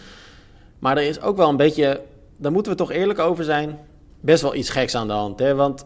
[0.85, 2.01] Maar er is ook wel een beetje,
[2.37, 3.79] daar moeten we toch eerlijk over zijn,
[4.21, 5.39] best wel iets geks aan de hand.
[5.39, 5.55] Hè?
[5.55, 5.85] Want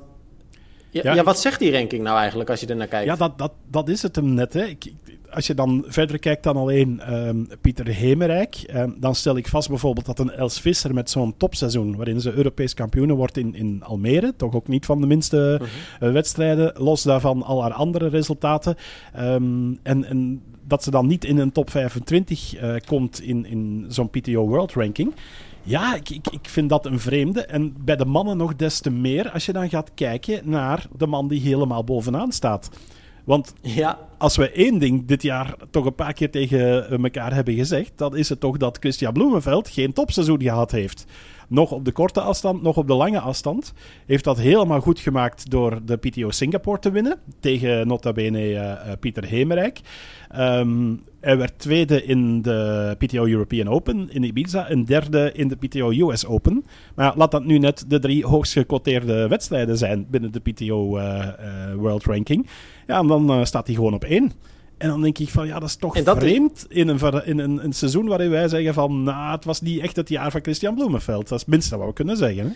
[0.90, 3.06] ja, Ja, ja, ik- wat zegt die ranking nou eigenlijk als je er naar kijkt?
[3.06, 4.52] Ja, dat, dat, dat is het hem net.
[4.52, 4.64] Hè.
[4.64, 4.92] Ik,
[5.30, 9.68] als je dan verder kijkt dan alleen ehm, Pieter Hemerijk, ehm, dan stel ik vast
[9.68, 13.82] bijvoorbeeld dat een Els Visser met zo'n topseizoen, waarin ze Europees kampioen wordt in, in
[13.84, 15.60] Almere, toch ook niet van de minste
[16.00, 18.76] eh, wedstrijden, los daarvan al haar andere resultaten,
[19.12, 23.84] ehm, en, en dat ze dan niet in een top 25 eh, komt in, in
[23.88, 25.14] zo'n PTO World Ranking.
[25.62, 27.44] Ja, ik, ik, ik vind dat een vreemde.
[27.44, 31.06] En bij de mannen nog des te meer als je dan gaat kijken naar de
[31.06, 32.70] man die helemaal bovenaan staat.
[33.24, 37.54] Want Ja, als we één ding dit jaar toch een paar keer tegen elkaar hebben
[37.54, 41.04] gezegd, dan is het toch dat Christian Bloemenveld geen topseizoen gehad heeft.
[41.48, 43.72] Nog op de korte afstand, nog op de lange afstand.
[44.06, 47.18] Heeft dat helemaal goed gemaakt door de PTO Singapore te winnen.
[47.40, 49.80] Tegen nota bene eh, Pieter Hemerijk.
[50.28, 54.68] Ehm, hij werd tweede in de PTO European Open in Ibiza.
[54.68, 56.64] En derde in de PTO US Open.
[56.94, 61.28] Maar laat dat nu net de drie hoogst gecoteerde wedstrijden zijn binnen de PTO eh,
[61.76, 62.46] World Ranking.
[62.86, 64.32] Ja, en dan staat hij gewoon op één.
[64.78, 67.00] En dan denk ik van, ja, dat is toch En dat is- vreemd in, een,
[67.24, 70.30] in een, een seizoen waarin wij zeggen van, nou, het was niet echt het jaar
[70.30, 71.22] van Christian Bloemenveld.
[71.28, 72.44] Dat is het minste wat we kunnen zeggen.
[72.46, 72.52] Hè?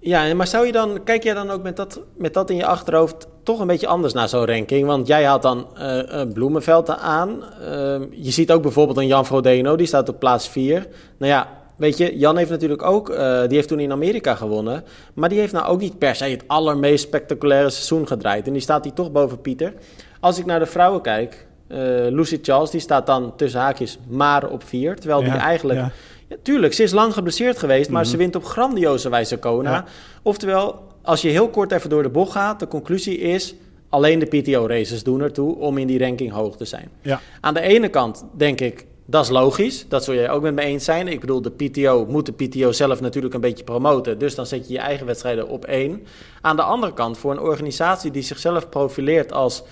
[0.00, 2.66] ja maar zou je dan, kijk jij dan ook met dat, met dat in je
[2.66, 4.86] achterhoofd toch een beetje anders naar zo'n ranking?
[4.86, 7.42] Want jij had dan eh eh, Bloemenveld aan.
[7.60, 10.86] Ehm, je ziet ook bijvoorbeeld een Jan Frodeno, die staat op plaats 4.
[11.18, 14.84] Nou ja, weet je, Jan heeft natuurlijk ook, eh, die heeft toen in Amerika gewonnen.
[15.14, 18.46] Maar die heeft nou ook niet per se het allermeest spectaculaire seizoen gedraaid.
[18.46, 19.72] En die staat hier toch boven Pieter.
[20.20, 21.78] Als ik naar de vrouwen kijk, eh,
[22.10, 24.96] Lucy Charles, die staat dan tussen haakjes maar op 4.
[24.96, 25.78] Terwijl die eigenlijk...
[25.78, 25.90] ja.
[26.28, 28.10] Ja, tuurlijk, ze is lang geblesseerd geweest, maar Mhm.
[28.10, 29.70] ze wint op grandioze wijze Kona.
[29.70, 29.84] Ja.
[30.22, 33.54] Oftewel, als je heel kort even door de bocht gaat, de conclusie is...
[33.88, 36.88] alleen de PTO-races doen ertoe om in die ranking hoog te zijn.
[37.02, 37.20] Ja.
[37.40, 39.88] Aan de ene kant denk ik, dat is logisch.
[39.88, 41.08] Dat zul jij ook met me eens zijn.
[41.08, 44.18] Ik bedoel, de PTO moet de PTO zelf natuurlijk een beetje promoten.
[44.18, 46.06] Dus dan zet je je eigen wedstrijden op één.
[46.40, 49.62] Aan de andere kant, voor een organisatie die zichzelf profileert als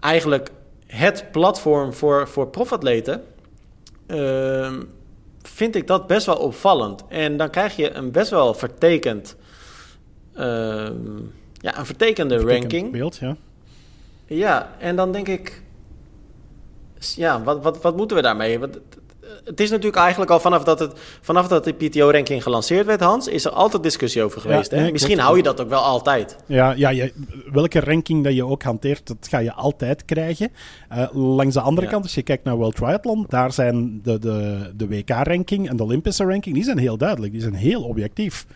[0.00, 0.50] eigenlijk
[0.86, 3.24] het platform voor, voor profatleten...
[4.06, 4.82] ehm,
[5.42, 7.04] vind ik dat best wel opvallend.
[7.08, 9.36] En dan krijg je een best wel vertekend...
[10.34, 11.16] ehm,
[11.52, 12.92] ja, een vertekende ranking.
[12.92, 13.36] Beeld, ja.
[14.26, 15.62] Ja, en dan denk ik...
[16.98, 18.58] Ja, wat, wat, wat moeten we daarmee?
[18.58, 18.78] Want
[19.44, 23.28] het- is natuurlijk eigenlijk al vanaf dat, het, vanaf dat de PTO-ranking gelanceerd werd, Hans...
[23.28, 24.70] is er altijd discussie over geweest.
[24.70, 24.90] Ja, hè?
[24.92, 26.36] Misschien hou je dat ook wel altijd.
[26.46, 27.12] Ja, ja je,
[27.52, 30.50] welke ranking dat je ook hanteert, dat ga je altijd krijgen.
[30.88, 31.92] Eh, langs de andere Ja.
[31.92, 35.82] kant, als je kijkt naar World Triathlon, daar zijn de, de, de WK-ranking en de
[35.82, 37.32] Olympische ranking, die zijn heel duidelijk.
[37.32, 38.46] Die zijn heel objectief.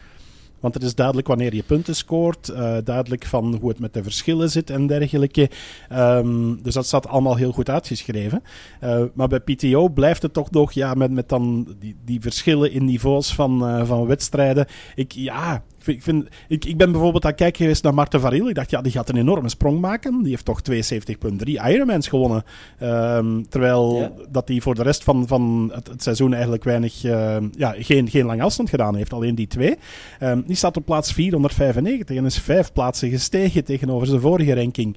[0.64, 4.02] Want het is duidelijk wanneer je punten scoort, uh, duidelijk van hoe het met de
[4.02, 5.50] verschillen zit en dergelijke.
[5.92, 8.42] Um, dus dat staat allemaal heel goed uitgeschreven.
[8.84, 12.72] Uh, maar bij PTO blijft het toch nog ja, met, met dan die, die verschillen
[12.72, 14.66] in niveaus van, uh, van wedstrijden.
[14.94, 18.48] Ik, ja, ik, vind, ik, ik ben bijvoorbeeld aan het kijken geweest naar Marten Varil.
[18.48, 20.22] Ik dacht, ja, die gaat een enorme sprong maken.
[20.22, 22.44] Die heeft toch 72,3 Ironmans gewonnen.
[22.82, 24.12] Um, terwijl ja.
[24.30, 28.08] dat hij voor de rest van, van het, het seizoen eigenlijk weinig, uh, ja, geen,
[28.08, 29.12] geen lange afstand gedaan heeft.
[29.12, 29.76] Alleen die twee.
[30.20, 34.96] Um, die staat op plaats 495 en is vijf plaatsen gestegen tegenover zijn vorige ranking.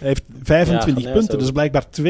[0.00, 2.04] Hij heeft 25 ja, punten, dus blijkbaar 72,3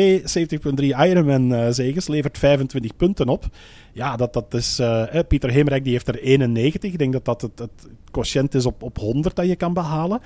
[0.77, 3.45] Ironman uh, zegens, levert 25 punten op.
[3.93, 4.81] Ja, dat, dat is...
[4.81, 6.93] Uh, Pieter Heemrijk die heeft er 91.
[6.93, 10.21] Ik denk dat dat het, het quotient is op, op 100 dat je kan behalen.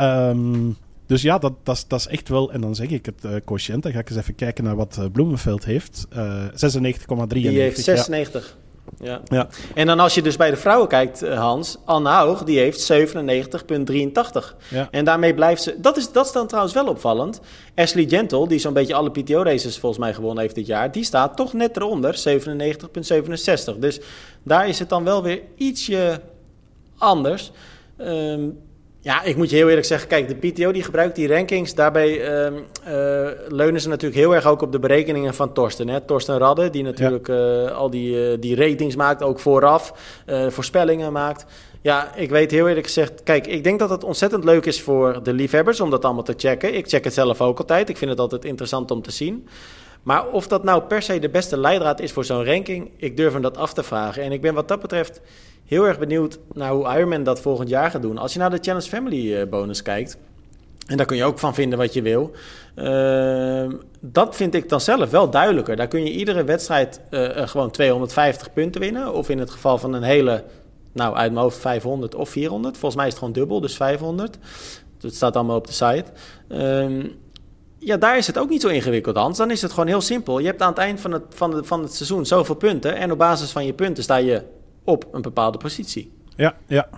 [0.00, 2.52] Um, dus ja, dat, dat, dat is echt wel...
[2.52, 3.82] En dan zeg ik het uh, quotient.
[3.82, 6.06] Dan ga ik eens even kijken naar wat uh, Bloemenveld heeft.
[6.16, 7.26] Uh, 96,93.
[7.28, 8.56] Die heeft 96.
[8.56, 8.61] Ja.
[8.98, 9.20] Ja.
[9.24, 9.48] ja.
[9.74, 14.56] En dan als je dus bij de vrouwen kijkt, Hans, Anne Haug, die heeft 97,83.
[14.68, 14.88] Ja.
[14.90, 15.80] En daarmee blijft ze...
[15.80, 17.40] Dat is, dat is dan trouwens wel opvallend.
[17.74, 20.92] Ashley Gentle, die zo'n beetje alle PTO-races volgens mij gewonnen heeft dit jaar...
[20.92, 22.40] die staat toch net eronder,
[23.74, 23.78] 97,67.
[23.78, 24.00] Dus
[24.42, 26.20] daar is het dan wel weer ietsje
[26.98, 27.50] anders.
[27.98, 28.58] Um,
[29.02, 32.10] ja, ik moet je heel eerlijk zeggen, kijk, de PTO die gebruikt die rankings, daarbij
[32.10, 32.52] uh,
[32.88, 35.88] uh, leunen ze natuurlijk heel erg ook op de berekeningen van Torsten.
[35.88, 36.00] Hè?
[36.00, 37.64] Torsten Radde, die natuurlijk ja.
[37.64, 39.94] uh, al die, die ratings maakt, ook vooraf,
[40.48, 41.44] voorspellingen maakt.
[41.80, 45.22] Ja, ik weet heel eerlijk gezegd, kijk, ik denk dat het ontzettend leuk is voor
[45.22, 46.74] de liefhebbers om dat allemaal te checken.
[46.74, 49.48] Ik check het zelf ook altijd, ik vind het altijd interessant om te zien.
[50.02, 53.32] Maar of dat nou per se de beste leidraad is voor zo'n ranking, ik durf
[53.32, 54.22] hem dat af te vragen.
[54.22, 55.20] En ik ben wat dat betreft
[55.72, 58.18] heel erg benieuwd naar hoe Ironman dat volgend jaar gaat doen.
[58.18, 60.16] Als je naar de Challenge Family uh, bonus kijkt,
[60.86, 62.30] en daar kun je ook van vinden wat je wil.
[62.76, 65.76] Uh, dat vind ik dan zelf wel duidelijker.
[65.76, 69.12] Daar kun je iedere wedstrijd uh, gewoon 250 punten winnen.
[69.14, 70.44] Of in het geval van een hele,
[70.92, 72.76] nou uit mijn hoofd 500 of 400.
[72.76, 74.38] Volgens mij is het gewoon dubbel, dus 500.
[74.98, 76.04] Dat staat allemaal op de site.
[76.48, 77.04] Uh,
[77.78, 79.38] ja, daar is het ook niet zo ingewikkeld, Hans.
[79.38, 80.38] Dan is het gewoon heel simpel.
[80.38, 82.96] Je hebt aan het eind van het, van, de, van het seizoen zoveel punten.
[82.96, 84.42] En op basis van je punten sta je
[84.84, 86.12] op een bepaalde positie.
[86.36, 86.88] Ja, ja.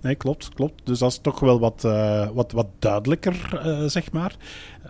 [0.00, 0.86] Nee, klopt, klopt.
[0.86, 4.36] Dus dat is toch wel wat, uh, wat, wat duidelijker, uh, zeg maar.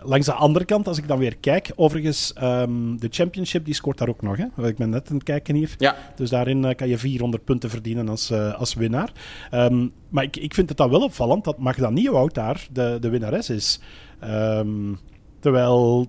[0.03, 3.97] Langs de andere kant, als ik dan weer kijk, overigens, um, de Championship die scoort
[3.97, 4.37] daar ook nog.
[4.37, 4.67] Hè?
[4.67, 5.75] Ik ben net aan het kijken hier.
[5.77, 5.95] Ja.
[6.15, 9.11] Dus daarin uh, kan je 400 punten verdienen als, als winnaar.
[9.51, 13.09] Um, maar ik, ik vind het dan wel opvallend dat Magda Nieuwhout daar de, de
[13.09, 13.79] winnares is.
[14.23, 14.99] Um,
[15.39, 16.07] terwijl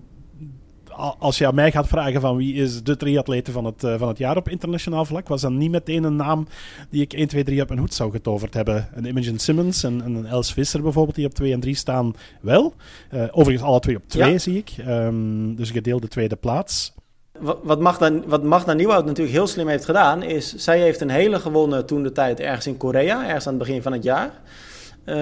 [1.19, 4.07] als je aan mij gaat vragen van wie is de triatleten van het, uh, van
[4.07, 6.47] het jaar op internationaal vlak, was dat niet meteen een naam
[6.89, 8.87] die ik 1, 2, 3 op een hoed zou getoverd hebben.
[8.93, 12.13] Een Imogen Simmons en, en een Els Visser bijvoorbeeld, die op 2 en 3 staan,
[12.41, 12.73] wel.
[13.13, 14.37] Uh, overigens alle twee op 2 ja.
[14.37, 14.71] zie ik.
[14.87, 16.93] Um, dus gedeelde tweede plaats.
[17.39, 21.09] Wat, wat, Magda, wat Magda Nieuwhout natuurlijk heel slim heeft gedaan, is zij heeft een
[21.09, 24.31] hele gewonnen toen de tijd ergens in Korea, ergens aan het begin van het jaar.
[25.05, 25.15] Uh,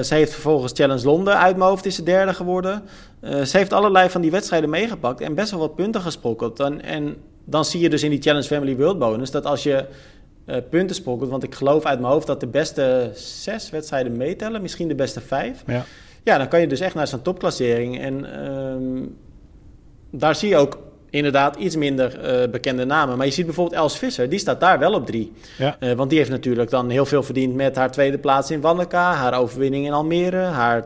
[0.00, 2.82] zij heeft vervolgens Challenge Londen uit mijn hoofd is ze derde geworden.
[3.20, 6.60] Uh, ze heeft allerlei van die wedstrijden meegepakt en best wel wat punten gesprokkeld.
[6.60, 9.84] En, en dan zie je dus in die Challenge Family World Bonus dat als je
[10.46, 14.62] uh, punten sprokkelt, want ik geloof uit mijn hoofd dat de beste zes wedstrijden meetellen,
[14.62, 15.62] misschien de beste vijf.
[15.66, 15.84] Ja,
[16.22, 18.00] ja dan kan je dus echt naar zo'n topklassering.
[18.00, 19.16] En um,
[20.10, 20.78] daar zie je ook
[21.10, 23.16] inderdaad iets minder uh, bekende namen.
[23.16, 25.32] Maar je ziet bijvoorbeeld Els Visser, die staat daar wel op drie.
[25.58, 25.76] Ja.
[25.80, 29.12] Uh, want die heeft natuurlijk dan heel veel verdiend met haar tweede plaats in Wanneka,
[29.12, 30.84] haar overwinning in Almere, haar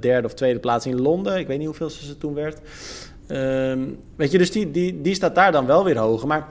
[0.00, 1.38] derde of tweede plaats in Londen.
[1.38, 2.60] Ik weet niet hoeveel ze toen werd.
[3.28, 6.28] Um, weet je, dus die, die, die staat daar dan wel weer hoger.
[6.28, 6.48] Maar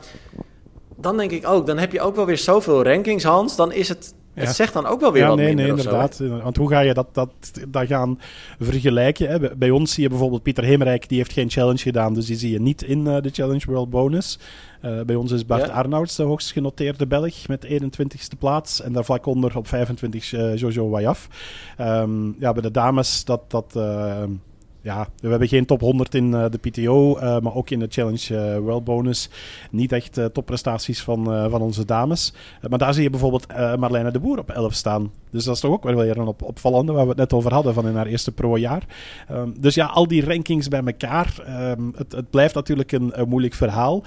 [0.96, 3.56] dan denk ik ook, dan heb je ook wel weer zoveel rankings, Hans.
[3.56, 4.54] Dan is het het ja.
[4.54, 6.16] zegt dan ook wel weer ja, wat nee, minder nee, inderdaad.
[6.16, 7.30] Zo, Want hoe ga je dat, dat,
[7.70, 8.20] dat gaan
[8.60, 9.30] vergelijken?
[9.30, 9.56] Hè?
[9.56, 12.52] Bij ons zie je bijvoorbeeld Pieter Hemerijk, die heeft geen challenge gedaan, dus die zie
[12.52, 14.40] je niet in uh, de Challenge World Bonus.
[14.86, 15.74] Uh, bij ons is Bart ja.
[15.74, 18.82] Arnouds de hoogst genoteerde Belg met 21ste plaats.
[18.82, 21.28] En daar vlak onder op 25 uh, Jojo Wayaf.
[21.80, 23.42] Um, ja, bij de dames dat...
[23.48, 23.76] dat
[24.86, 27.88] ja, we hebben geen top 100 in uh, de PTO, uh, maar ook in de
[27.90, 29.30] Challenge uh, World Bonus.
[29.72, 32.34] Niet echt topprestaties van, van onze dames.
[32.70, 35.12] maar daar zie je bijvoorbeeld Marlijne de Boer op 11 staan.
[35.36, 37.54] Dus dat is toch ook wel weer een op, opvallende, waar we het net over
[37.54, 38.84] hadden, van in haar eerste pro-jaar.
[39.32, 41.34] Um, dus ja, al die rankings bij elkaar.
[41.78, 44.04] Um, het, het, blijft natuurlijk een, een moeilijk verhaal.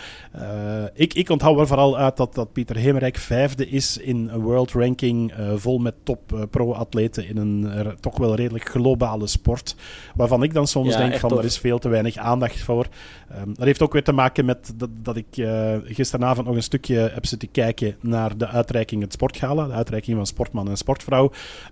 [0.94, 4.72] ik, ik onthoud er vooral uit dat, dat Pieter Hemerijk vijfde is in een world
[4.72, 9.76] ranking vol met top pro-atleten in een toch wel redelijk globale sport.
[10.14, 11.38] Waarvan ik dan soms ja, denk van tof.
[11.38, 12.86] er is veel te weinig aandacht voor.
[13.40, 15.46] Um, dat heeft ook weer te maken met dat, dat ik
[15.84, 20.26] gisteravond nog een stukje heb zitten kijken naar de uitreiking het Sportgala, de uitreiking van
[20.26, 21.17] Sportman en Sportvrouw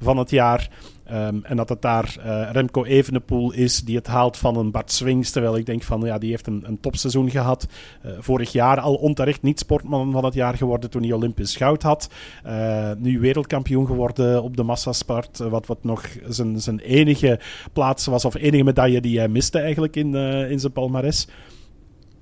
[0.00, 0.68] van het jaar.
[1.06, 4.92] Ehm, en dat het daar uh, Remco Evenepoel is die het haalt van een Bart
[4.92, 5.30] Swings.
[5.30, 7.66] Terwijl ik denk van ja, die heeft een, een topseizoen gehad.
[8.06, 11.82] Uh, vorig jaar al onterecht niet sportman van het jaar geworden toen hij Olympisch goud
[11.82, 12.10] had.
[12.46, 15.38] Uh, nu wereldkampioen geworden op de massasport.
[15.38, 17.40] wat, wat nog zijn, zijn enige
[17.72, 20.14] plaats was, of enige medaille die hij miste eigenlijk in,
[20.48, 21.26] in zijn palmares.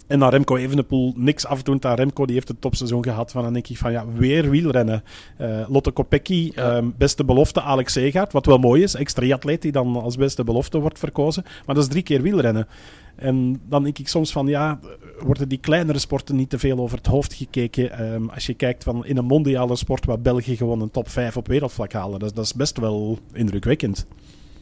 [0.07, 3.31] En dan Remco Evenepoel, niks afdoend aan Remco, die heeft het topseizoen gehad.
[3.31, 5.03] Van dan denk ik van ja, weer wielrennen.
[5.41, 6.77] Uh, Lotte Kopecky, ja.
[6.77, 8.95] um, beste belofte, Alex Segaard, wat wel mooi is.
[8.95, 11.43] Extra-atleet die dan als beste belofte wordt verkozen.
[11.67, 12.67] Maar dat is drie keer wielrennen.
[13.17, 14.81] En dan denk ik soms van ja,
[15.21, 18.13] worden die kleinere sporten niet te veel over het hoofd gekeken?
[18.13, 21.37] Um, als je kijkt van in een mondiale sport waar België gewoon een top 5
[21.37, 24.07] op wereldvlak halen, dat, dat is best wel indrukwekkend.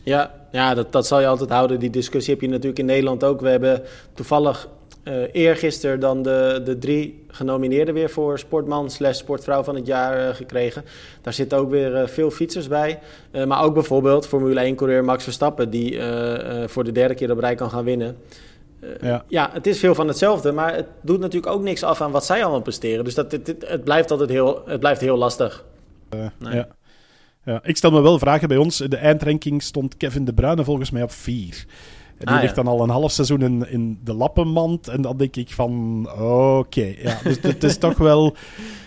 [0.03, 1.81] Ja, ja dat, dat zal je altijd houden.
[1.81, 3.41] Die discussie heb je natuurlijk in Nederland ook.
[3.41, 3.83] We hebben
[4.15, 4.69] toevallig
[5.05, 10.29] uh, eergisteren dan de, de drie genomineerden weer voor sportman slash sportvrouw van het jaar
[10.29, 10.85] uh, gekregen.
[11.23, 12.99] Daar zitten ook weer uh, veel fietsers bij.
[13.47, 16.01] maar ook bijvoorbeeld Formule 1-coureur Max Verstappen, die
[16.67, 18.17] voor de derde keer op rij kan gaan winnen.
[19.01, 19.25] Ja.
[19.29, 19.51] ja.
[19.53, 22.43] het is veel van hetzelfde, maar het doet natuurlijk ook niks af aan wat zij
[22.43, 23.05] allemaal presteren.
[23.05, 25.65] Dus dat, het, het, het blijft altijd heel, het blijft heel lastig.
[26.11, 26.55] Nee.
[26.55, 26.69] Ja.
[27.45, 28.81] Ja, ik stel me wel vragen bij ons.
[28.81, 31.67] In de eindranking stond Kevin De Bruyne volgens mij op vier.
[32.23, 34.89] En die ah, ligt dan al een half seizoen in, in de lappenmand.
[34.89, 36.95] En dan denk ik van, oké.
[36.99, 38.37] ja, dus het is toch wel...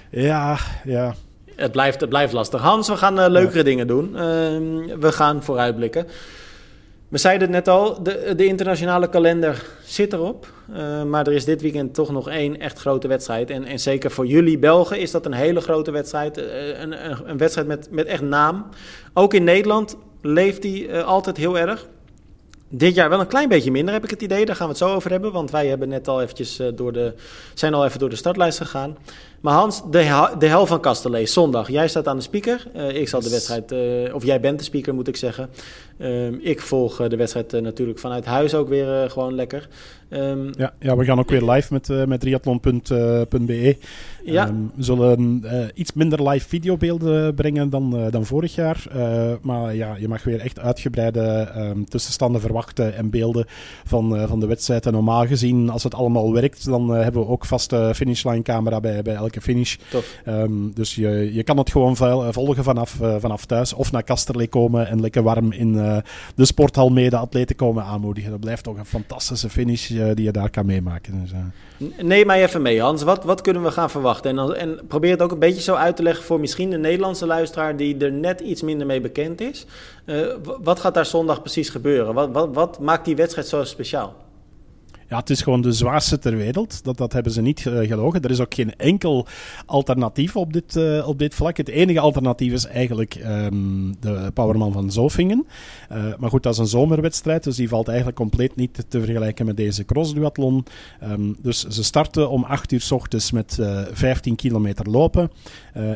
[0.10, 1.16] Ja, ja.
[1.56, 2.62] Het blijft, het blijft lastig.
[2.62, 3.64] Hans, we gaan uh, leukere ja.
[3.64, 4.10] dingen doen.
[4.14, 4.20] Uh,
[5.00, 6.08] we gaan vooruitblikken.
[7.08, 10.54] We zeiden het net al, de, de internationale kalender zit erop.
[10.70, 13.50] Uh, maar er is dit weekend toch nog één echt grote wedstrijd.
[13.50, 16.38] En, en zeker voor jullie Belgen is dat een hele grote wedstrijd.
[16.38, 18.66] een, een, een, wedstrijd met, met echt naam.
[19.14, 21.88] Ook in Nederland leeft die altijd heel erg.
[22.70, 24.46] Dit jaar wel een klein beetje minder, heb ik het idee.
[24.46, 25.32] Daar gaan we het zo over hebben.
[25.32, 27.14] Want wij hebben net al eventjes uh, door de,
[27.54, 28.98] zijn al even door de startlijst gegaan.
[29.46, 31.70] Maar Hans, de, de hel van Castellet, zondag.
[31.70, 32.68] Jij staat aan de speaker.
[32.76, 35.50] Uh, ik zal de wedstrijd, uh, of jij bent de speaker moet ik zeggen.
[36.00, 39.68] Um, ik volg de wedstrijd natuurlijk vanuit huis ook weer gewoon lekker.
[40.10, 43.78] Um, ja, ja, we gaan ook weer live met, met triathlon.be.
[44.24, 44.48] Ja.
[44.48, 48.84] Um, we zullen iets minder live videobeelden brengen dan, dan vorig jaar.
[49.42, 51.48] maar ja, je mag weer echt uitgebreide
[51.88, 53.46] tussenstanden verwachten en beelden
[53.86, 54.86] van, van de wedstrijd.
[54.86, 59.02] En normaal gezien, als het allemaal werkt, dan hebben we ook vaste finishline camera bij,
[59.02, 59.76] bij elke finish.
[60.74, 61.96] dus je, je kan het gewoon
[62.34, 65.74] volgen vanaf, vanaf thuis of naar Kasterlee komen en lekker warm in
[66.36, 68.32] de sporthal mee de atleten komen aanmoedigen.
[68.32, 71.22] Dat blijft toch een fantastische finish die je daar kan meemaken.
[71.22, 71.32] Dus.
[72.02, 73.04] Neem mij even mee, Hans.
[73.04, 74.40] Wat, wat kunnen we gaan verwachten?
[74.40, 77.26] En, en probeer het ook een beetje zo uit te leggen voor misschien de Nederlandse
[77.26, 79.66] luisteraar die er net iets minder mee bekend is.
[80.62, 82.14] Wat gaat daar zondag precies gebeuren?
[82.14, 84.25] Wat, wat, wat maakt die wedstrijd zo speciaal?
[85.10, 86.84] Ja, het is gewoon de zwaarste ter wereld.
[86.84, 88.22] Dat, dat hebben ze niet uh, gelogen.
[88.22, 89.28] Er is ook geen enkel
[89.66, 91.58] alternatief op dit, uh, op dit vlak.
[91.58, 95.46] Het enige alternatief is eigenlijk um, de Powerman van Zofingen.
[95.92, 99.46] Uh, maar goed, dat is een zomerwedstrijd, dus die valt eigenlijk compleet niet te vergelijken
[99.46, 100.66] met deze crossduathlon.
[101.04, 103.60] Um, dus ze starten om 8 uur s ochtends met
[103.92, 105.32] 15 kilometer lopen.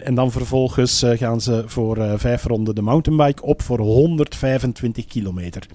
[0.04, 5.66] en dan vervolgens gaan ze voor vijf ronden de mountainbike op voor 125 kilometer.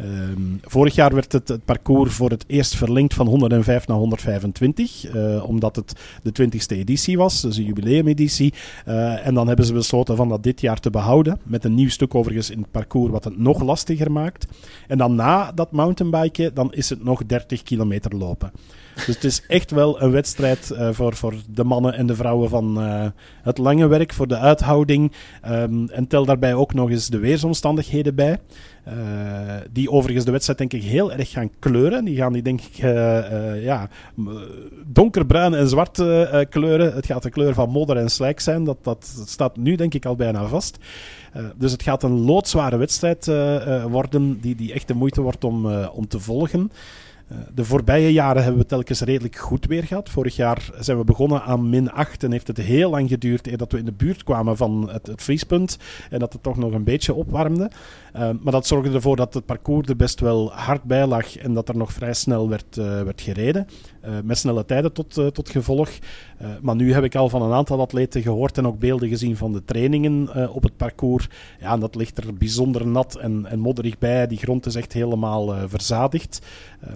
[0.00, 5.14] Um, vorig jaar werd het, het parcours voor het eerst verlengd van 105 naar 125,
[5.14, 8.54] uh, omdat het de 20ste editie was, dus een jubileumeditie.
[8.88, 11.88] Uh, en dan hebben ze besloten van dat dit jaar te behouden, met een nieuw
[11.88, 14.46] stuk overigens in het parcours wat het nog lastiger maakt.
[14.88, 18.52] En dan na dat mountainbiken, dan is het nog 30 kilometer lopen.
[18.94, 22.48] Dus het is echt wel een wedstrijd uh, voor, voor de mannen en de vrouwen
[22.48, 23.06] van uh,
[23.42, 25.12] het lange werk, voor de uithouding.
[25.48, 28.38] Um, en tel daarbij ook nog eens de weersomstandigheden bij.
[28.88, 28.92] Uh,
[29.70, 32.04] die overigens de wedstrijd denk ik heel erg gaan kleuren.
[32.04, 32.76] Die gaan die denk ik
[33.62, 33.88] ja,
[34.86, 35.96] donkerbruin en zwart
[36.48, 36.94] kleuren.
[36.94, 38.64] Het gaat de kleur van modder en slijk zijn.
[38.64, 40.78] Dat, dat, staat nu denk ik al bijna vast.
[41.56, 43.26] Dus het gaat een loodzware wedstrijd
[43.88, 46.70] worden die, die echt de moeite wordt om, om te volgen.
[47.32, 50.08] Eh, de voorbije jaren hebben we telkens redelijk goed weer gehad.
[50.08, 53.56] Vorig jaar zijn we begonnen aan min 8 en heeft het heel lang geduurd eer
[53.56, 55.78] dat we in de buurt kwamen van het, het vriespunt
[56.10, 57.70] en dat het toch nog een beetje opwarmde.
[58.16, 61.54] Uh, maar dat zorgde ervoor dat het parcours er best wel hard bij lag en
[61.54, 63.66] dat er nog vrij snel werd, uh, werd gereden.
[64.04, 65.90] Uh, met snelle tijden tot, tot gevolg.
[66.62, 69.52] maar nu heb ik al van een aantal atleten gehoord en ook beelden gezien van
[69.52, 71.28] de trainingen op het parcours.
[71.60, 74.26] Ja, dat ligt er bijzonder nat en, en modderig bij.
[74.26, 76.46] Die grond is echt helemaal verzadigd.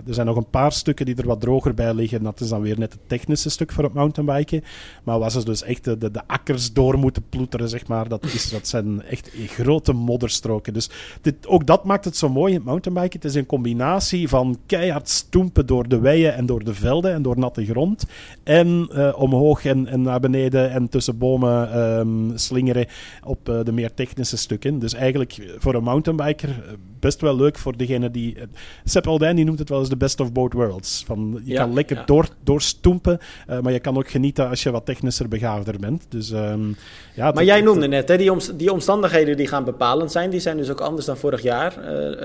[0.06, 2.22] er zijn nog een paar stukken die er wat droger bij liggen.
[2.22, 4.62] Dat is dan weer net het technische stuk voor het mountainbiken.
[5.04, 8.68] Maar waar ze dus echt de, akkers door moeten ploeteren, zeg maar, dat, is, dat
[8.68, 10.72] zijn echt grote modderstroken.
[10.72, 13.20] Dus dit, ook dat maakt het zo mooi in het mountainbiken.
[13.20, 17.12] Het is een combinatie van keihard stoempen door de weien en door de velden velden
[17.12, 18.06] en door natte grond.
[18.44, 22.86] En omhoog en, en, naar beneden en tussen bomen ehm, slingeren
[23.24, 24.78] op de meer technische stukken.
[24.78, 26.48] Dus eigenlijk voor een mountainbiker
[27.00, 28.36] best wel leuk voor degene die...
[28.84, 31.02] Sepp Aldijn die noemt het wel eens de best of both worlds.
[31.06, 33.18] Van, je kan lekker door, doorstoempen,
[33.62, 36.06] maar je kan ook genieten als je wat technischer begaafder bent.
[36.08, 36.68] Dus, ehm,
[37.14, 40.56] ja, maar jij noemde net, hè, die, die omstandigheden die gaan bepalend zijn, die zijn
[40.56, 41.74] dus ook anders dan vorig jaar.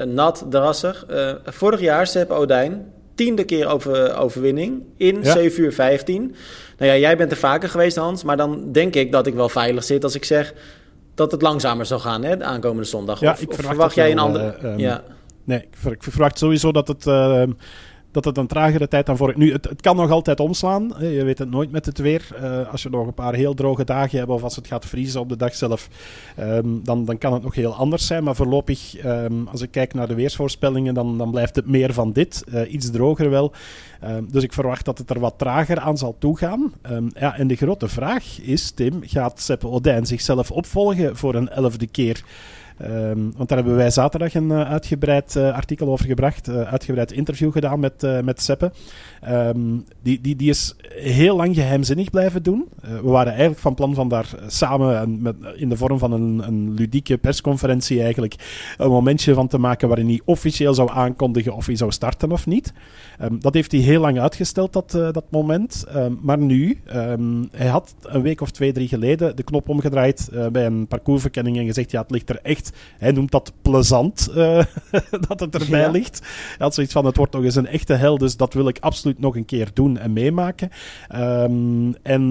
[0.07, 1.05] Nat, drassig.
[1.45, 2.85] Vorig jaar, Sepp Odijn,
[3.23, 5.31] tiende keer over, overwinning in ja.
[5.31, 6.35] 7 uur 15.
[6.77, 9.49] Nou ja, jij bent er vaker geweest, Hans, maar dan denk ik dat ik wel
[9.49, 10.53] veilig zit als ik zeg
[11.15, 13.19] dat het langzamer zal gaan, hè, de aankomende zondag.
[13.19, 14.57] Ja, ik verwacht, jij een andere...
[14.63, 15.03] Uh, ja.
[15.43, 17.51] Nee, ik, verwacht sowieso dat het ehm,
[18.11, 19.33] dat het een tragere tijd dan voor.
[19.35, 20.93] Nu, het, het kan nog altijd omslaan.
[20.99, 22.27] Je weet het nooit met het weer.
[22.41, 25.19] Uh, als je nog een paar heel droge dagen hebt of als het gaat vriezen
[25.19, 25.89] op de dag zelf,
[26.39, 28.23] um, dan, dan kan het nog heel anders zijn.
[28.23, 32.11] Maar voorlopig, um, als ik kijk naar de weersvoorspellingen, dan, dan blijft het meer van
[32.11, 32.43] dit.
[32.53, 33.51] Uh, iets droger wel.
[34.03, 36.73] Um, dus ik verwacht dat het er wat trager aan zal toegaan.
[37.13, 41.87] ja, en de grote vraag is, Tim, gaat Seppe Odijn zichzelf opvolgen voor een elfde
[41.87, 42.23] keer?
[42.83, 46.49] Um, want daar hebben wij zaterdag een uh, uitgebreid uh, artikel over gebracht.
[46.49, 48.71] Uh, uitgebreid interview gedaan met, met Seppe.
[49.29, 52.67] Um, die, die, die is heel lang geheimzinnig blijven doen.
[52.81, 56.73] we waren eigenlijk van plan van daar samen met, in de vorm van een, een
[56.73, 58.35] ludieke persconferentie eigenlijk
[58.77, 62.45] een momentje van te maken waarin hij officieel zou aankondigen of hij zou starten of
[62.45, 62.73] niet.
[63.21, 65.85] Um, dat heeft hij heel lang uitgesteld, dat, dat moment.
[66.21, 66.79] maar nu,
[67.51, 71.65] hij had een week of twee, drie geleden de knop omgedraaid bij een parcoursverkenning en
[71.65, 74.63] gezegd, ja, het ligt er echt hij noemt dat plezant uh,
[75.27, 76.19] dat het erbij ligt.
[76.19, 78.77] Hij had zoiets van: het wordt nog eens een echte hel, dus dat wil ik
[78.79, 80.69] absoluut nog een keer doen en meemaken.
[81.15, 82.21] Um, en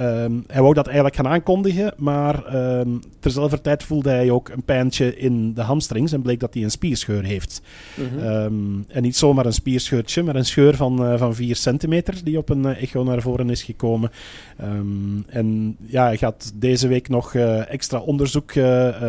[0.00, 4.62] um, hij wou dat eigenlijk gaan aankondigen, maar um, terzelfde tijd voelde hij ook een
[4.62, 7.62] pijntje in de hamstrings en bleek dat hij een spierscheur heeft.
[7.94, 8.84] Mm -hmm.
[8.88, 12.48] en niet zomaar een spierscheurtje, maar een scheur van, uh, van 4 centimeter die op
[12.48, 14.10] een uh, echo naar voren is gekomen.
[15.26, 18.52] en ja, hij gaat deze week nog uh, extra onderzoek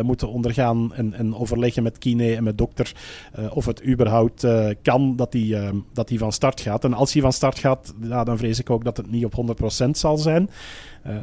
[0.02, 2.92] moeten ondergaan en, en overleggen met kine en met dokter
[3.38, 6.84] uh, of het überhaupt uh, kan dat hij uh, dat die van start gaat.
[6.84, 9.60] En als hij van start gaat, ja, dan vrees ik ook dat het niet op
[9.86, 10.50] 100% zal zijn.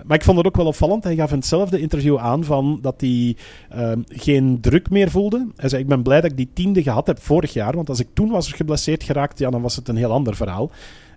[0.06, 1.04] maar ik vond het ook wel opvallend.
[1.04, 3.36] Hij gaf in hetzelfde interview aan van dat hij
[3.70, 5.48] ehm, geen druk meer voelde.
[5.56, 7.76] Hij zei: Ik ben blij dat ik die tiende gehad heb vorig jaar.
[7.76, 10.72] Want als ik toen was geblesseerd geraakt, ja, dan was het een heel ander verhaal.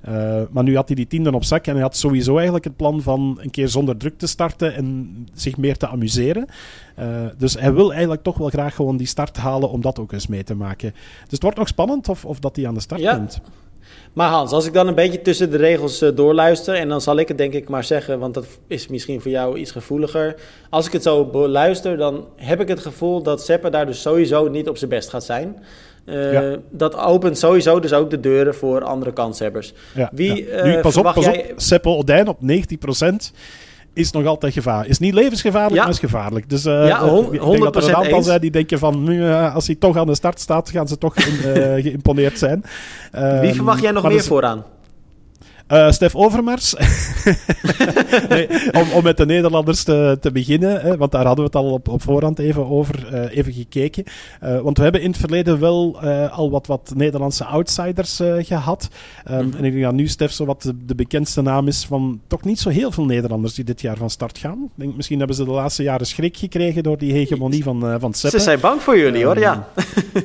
[0.09, 2.77] Uh, maar nu had hij die tienden op zak en hij had sowieso eigenlijk het
[2.77, 6.47] plan van een keer zonder druk te starten en zich meer te amuseren.
[6.99, 7.07] Uh,
[7.39, 10.27] dus hij wil eigenlijk toch wel graag gewoon die start halen om dat ook eens
[10.27, 10.93] mee te maken.
[10.93, 13.15] Dus het wordt nog spannend of, of dat hij aan de start ja.
[13.17, 13.41] komt.
[14.13, 17.19] Maar Hans, als ik dan een beetje tussen de regels uh, doorluister, en dan zal
[17.19, 20.35] ik het denk ik maar zeggen, want dat is misschien voor jou iets gevoeliger.
[20.71, 24.49] Als ik het zo beluister, dan heb ik het gevoel dat Seppe daar dus sowieso
[24.49, 25.57] niet op zijn best gaat zijn.
[26.05, 29.73] Uh, Dat opent sowieso dus ook de deuren voor andere kanshebbers.
[29.95, 30.65] Ja, Wie, ja.
[30.65, 31.51] Nu, pas op, pas jij...
[31.51, 31.61] op.
[31.61, 33.37] Seppe Odijn op 90%
[33.93, 34.87] is nog altijd gevaar.
[34.87, 35.83] Is niet levensgevaarlijk, ja.
[35.83, 36.51] maar is gevaarlijk.
[36.51, 39.03] Dus uh, ja, 100 ik denk dat er een aantal zijn die denken van...
[39.03, 42.39] Nu, uh, als hij toch aan de start staat, gaan ze toch in, uh, geïmponeerd
[42.39, 42.65] zijn.
[43.41, 44.65] Wie verwacht jij nog meer vooraan?
[45.73, 46.75] Uh, Stef Overmars.
[48.29, 51.65] nee, om, om, met de Nederlanders te, te beginnen, hè, want daar hadden we het
[51.65, 54.05] al op, op voorhand even over uh, even gekeken.
[54.45, 56.01] Uh, want we hebben in het verleden wel
[56.31, 58.89] al wat, wat Nederlandse outsiders gehad.
[59.31, 59.59] Um, mm -hmm.
[59.59, 62.45] En ik denk dat nu Stef zo wat de, de, bekendste naam is van toch
[62.45, 64.59] niet zo heel veel Nederlanders die dit jaar van start gaan.
[64.65, 68.15] Ik denk, misschien hebben ze de laatste jaren schrik gekregen door die hegemonie van, van
[68.15, 68.39] Seppe.
[68.39, 69.69] Ze zijn bang voor jullie hoor, ja.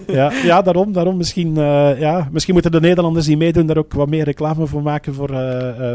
[0.07, 0.93] ja, ja, daarom.
[0.93, 1.55] daarom misschien,
[1.99, 5.34] ja, misschien moeten de Nederlanders die meedoen daar ook wat meer reclame voor maken voor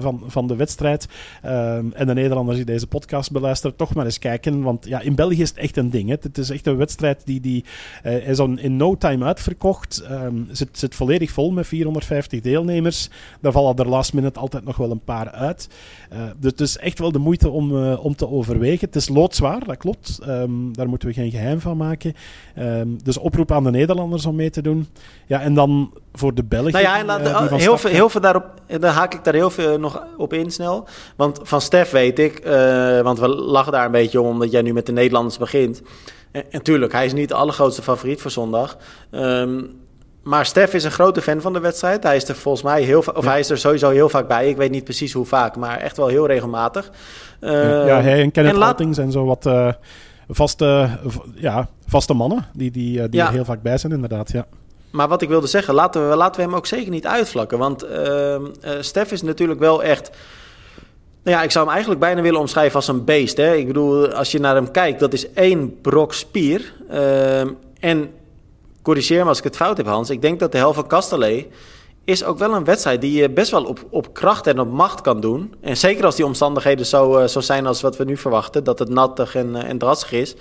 [0.01, 1.09] van, van de wedstrijd.
[1.45, 4.63] Uh, en de Nederlanders die deze podcast beluisteren, toch maar eens kijken.
[4.63, 6.09] Want ja, in België is het echt een ding.
[6.09, 6.17] Hè.
[6.21, 7.65] Het is echt een wedstrijd die, die
[8.05, 10.03] uh, is in no time uitverkocht.
[10.11, 13.11] Um, zit, zit volledig vol met 450 deelnemers.
[13.41, 15.69] Daar vallen er last minute altijd nog wel een paar uit.
[16.39, 18.87] dus het is echt wel de moeite om, om te overwegen.
[18.87, 20.21] Het is loodzwaar, dat klopt.
[20.29, 22.15] Um, daar moeten we geen geheim van maken.
[22.59, 24.89] Um, dus oproep aan de Nederlanders om mee te doen.
[25.27, 26.73] Ja, en dan voor de Belgen.
[26.73, 30.03] Nou ja, en heel, veel, heel veel daarop, daar haak ik daar heel veel nog
[30.17, 30.87] op in snel.
[31.17, 34.63] Want van Stef weet ik, uh, want we lachen daar een beetje om, omdat jij
[34.63, 35.83] nu met de Nederlanders begint.
[36.33, 38.77] En, en tuurlijk, hij is niet de allergrootste favoriet voor zondag.
[39.11, 39.79] Um,
[40.23, 42.03] maar Stef is een grote fan van de wedstrijd.
[42.03, 44.49] Hij is er volgens mij heel of hij is er sowieso heel vaak bij.
[44.49, 46.91] Ik weet niet precies hoe vaak, maar echt wel heel regelmatig.
[47.41, 49.73] Uh, ja, hij en Kenneth en zo wat uh,
[50.29, 50.89] vaste,
[51.35, 53.27] ja, vaste mannen die, die, die ja.
[53.27, 54.33] er heel vaak bij zijn, inderdaad.
[54.33, 54.47] Ja.
[54.91, 57.59] Maar wat ik wilde zeggen, laten we, laten we hem ook zeker niet uitvlakken.
[57.59, 58.41] Want uh, uh,
[58.81, 60.11] Stef is natuurlijk wel echt.
[61.23, 63.37] Nou ja, ik zou hem eigenlijk bijna willen omschrijven als een beest.
[63.37, 63.55] Hè?
[63.55, 66.73] Ik bedoel, als je naar hem kijkt, dat is één brok spier.
[66.91, 67.41] Uh,
[67.81, 68.13] en
[68.83, 70.11] corrigeer me als ik het fout heb, Hans.
[70.11, 71.47] Ik denk dat de helft van Castellet
[72.05, 75.01] is ook wel een wedstrijd die je best wel op, op kracht en op macht
[75.01, 75.55] kan doen.
[75.61, 78.89] En zeker als die omstandigheden zo, zo zijn als wat we nu verwachten, dat het
[78.89, 80.35] nattig en, en drassig is.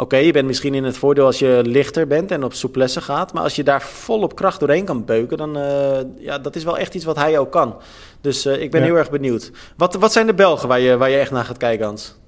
[0.00, 3.32] Oké, je bent misschien in het voordeel als je lichter bent en op souplesse gaat.
[3.32, 6.64] Maar als je daar vol op kracht doorheen kan beuken, dan uh, ja, dat is
[6.64, 7.74] wel echt iets wat hij ook kan.
[8.20, 9.50] Dus uh, ik ben heel erg benieuwd.
[9.76, 12.18] Wat, wat zijn de Belgen waar je, waar je echt naar gaat kijken, Hans?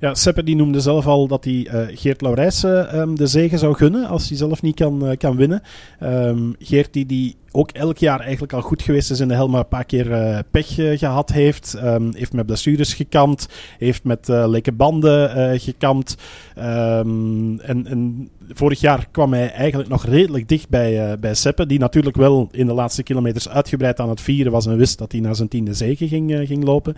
[0.00, 3.74] Ja, Seppe die noemde zelf al dat hij uh, Geert Laurijsen um, de zegen zou
[3.74, 5.62] gunnen als hij zelf niet kan, uh, kan winnen.
[6.02, 9.48] Um, Geert die, die ook elk jaar eigenlijk al goed geweest is in de hel,
[9.48, 11.76] maar een paar keer uh, pech gehad heeft.
[11.84, 13.48] Um, heeft met blessures gekampt,
[13.78, 16.14] heeft met leke banden gekampt.
[16.54, 21.78] en, en vorig jaar kwam hij eigenlijk nog redelijk dicht bij, uh, bij Seppe, die
[21.78, 25.20] natuurlijk wel in de laatste kilometers uitgebreid aan het vieren was en wist dat hij
[25.20, 26.96] naar zijn tiende zege ging, uh, ging lopen.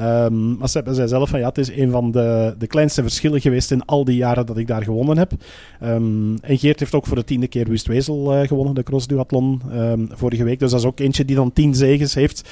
[0.00, 3.40] Um, maar Seppe zei zelf van ja, het is een van de, de kleinste verschillen
[3.40, 5.32] geweest in al die jaren dat ik daar gewonnen heb.
[5.78, 9.62] En Geert heeft ook voor de tiende keer Wustwezel uh, gewonnen, de crossduathlon,
[9.98, 10.58] um, vorige week.
[10.58, 12.48] Dus dat is ook eentje die dan tien zegens heeft.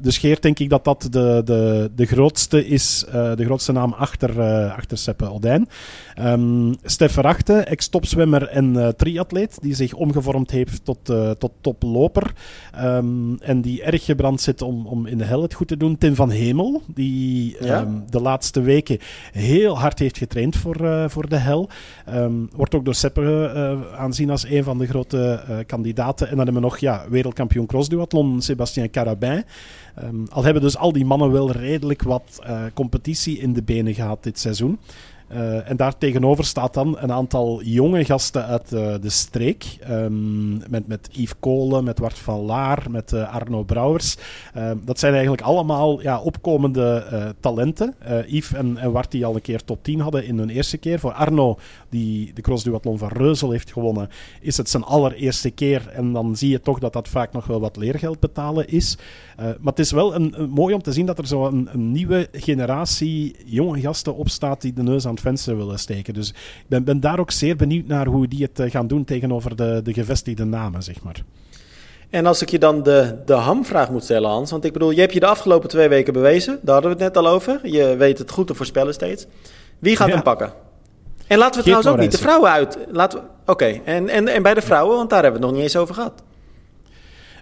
[0.00, 4.40] dus Geert denk ik dat dat de, de, de grootste is, de grootste naam achter,
[4.70, 5.68] achter Seppe Odijn.
[6.82, 12.32] Stef Verachte, ex topzwemmer en uh, triatleet, die zich omgevormd heeft tot, uh, tot toploper.
[12.82, 15.98] Um, en die erg gebrand zit om, om in de hel het goed te doen.
[15.98, 17.80] Tim van Hemel, die ja?
[17.80, 18.98] um, de laatste weken
[19.32, 21.68] heel hard heeft getraind voor, uh, voor de hel.
[22.08, 26.28] Um, wordt ook door Seppe aanzien als een van de grote kandidaten.
[26.28, 29.44] En dan hebben we nog ja, wereldkampioen crossduathlon Sébastien Carabin.
[30.04, 32.42] Um, al hebben dus al die mannen wel redelijk wat
[32.74, 34.78] competitie in de benen gehad dit seizoen.
[35.32, 39.78] Uh, en daar tegenover staat dan een aantal jonge gasten uit uh, de streek.
[39.90, 44.16] Um, met, met Yves Kolen, met Wart van Laar, met uh, Arno Brouwers.
[44.84, 47.94] dat zijn eigenlijk allemaal ja, opkomende talenten.
[48.26, 50.98] Yves en, en Wart die al een keer top 10 hadden in hun eerste keer.
[50.98, 51.58] Voor Arno,
[51.88, 54.08] die de crossduathlon van Reuzel heeft gewonnen,
[54.40, 55.88] is het zijn allereerste keer.
[55.88, 58.98] En dan zie je toch dat dat vaak nog wel wat leergeld betalen is.
[59.36, 62.28] maar het is wel een, mooi om te zien dat er zo een, een nieuwe
[62.32, 66.14] generatie jonge gasten opstaat die de neus aan het venster willen steken.
[66.14, 69.04] Dus ik ben, ben daar ook zeer benieuwd naar hoe die het uh, gaan doen
[69.04, 71.22] tegenover de, de gevestigde namen, zeg maar.
[72.10, 74.50] En als ik je dan de, de hamvraag moet stellen, Hans.
[74.50, 76.58] Want ik bedoel, je hebt je de afgelopen twee weken bewezen.
[76.62, 77.60] Daar hadden we het net al over.
[77.62, 79.26] Je weet het goed te voorspellen steeds.
[79.78, 80.14] Wie gaat ja.
[80.14, 80.52] hem pakken?
[81.26, 82.78] En laten we trouwens ook niet de vrouwen uit.
[82.96, 83.82] Oké, okay.
[83.84, 85.94] en, en, en bij de vrouwen, want daar hebben we het nog niet eens over
[85.94, 86.22] gehad.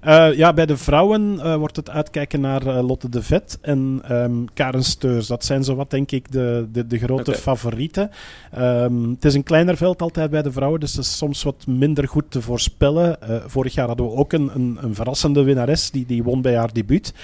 [0.07, 4.03] Uh, ja, bij de vrouwen uh, wordt het uitkijken naar uh, Lotte de Vet en
[4.11, 5.26] um, Karen Steurs.
[5.26, 7.42] Dat zijn zo wat, denk ik, de, de, de grote okay.
[7.42, 8.11] favorieten.
[8.59, 11.66] Um, het is een kleiner veld altijd bij de vrouwen, dus het is soms wat
[11.66, 13.18] minder goed te voorspellen.
[13.46, 16.72] vorig jaar hadden we ook een, een, een, verrassende winnares, die, die won bij haar
[16.72, 17.14] debuut.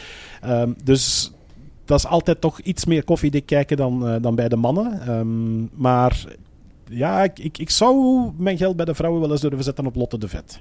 [0.44, 1.32] Um, dus
[1.84, 5.70] dat is altijd toch iets meer koffiedik kijken dan, dan bij de mannen.
[5.74, 6.24] maar
[6.88, 9.96] ja, ik, ik, ik zou mijn geld bij de vrouwen wel eens durven zetten op
[9.96, 10.60] Lotte de Vet.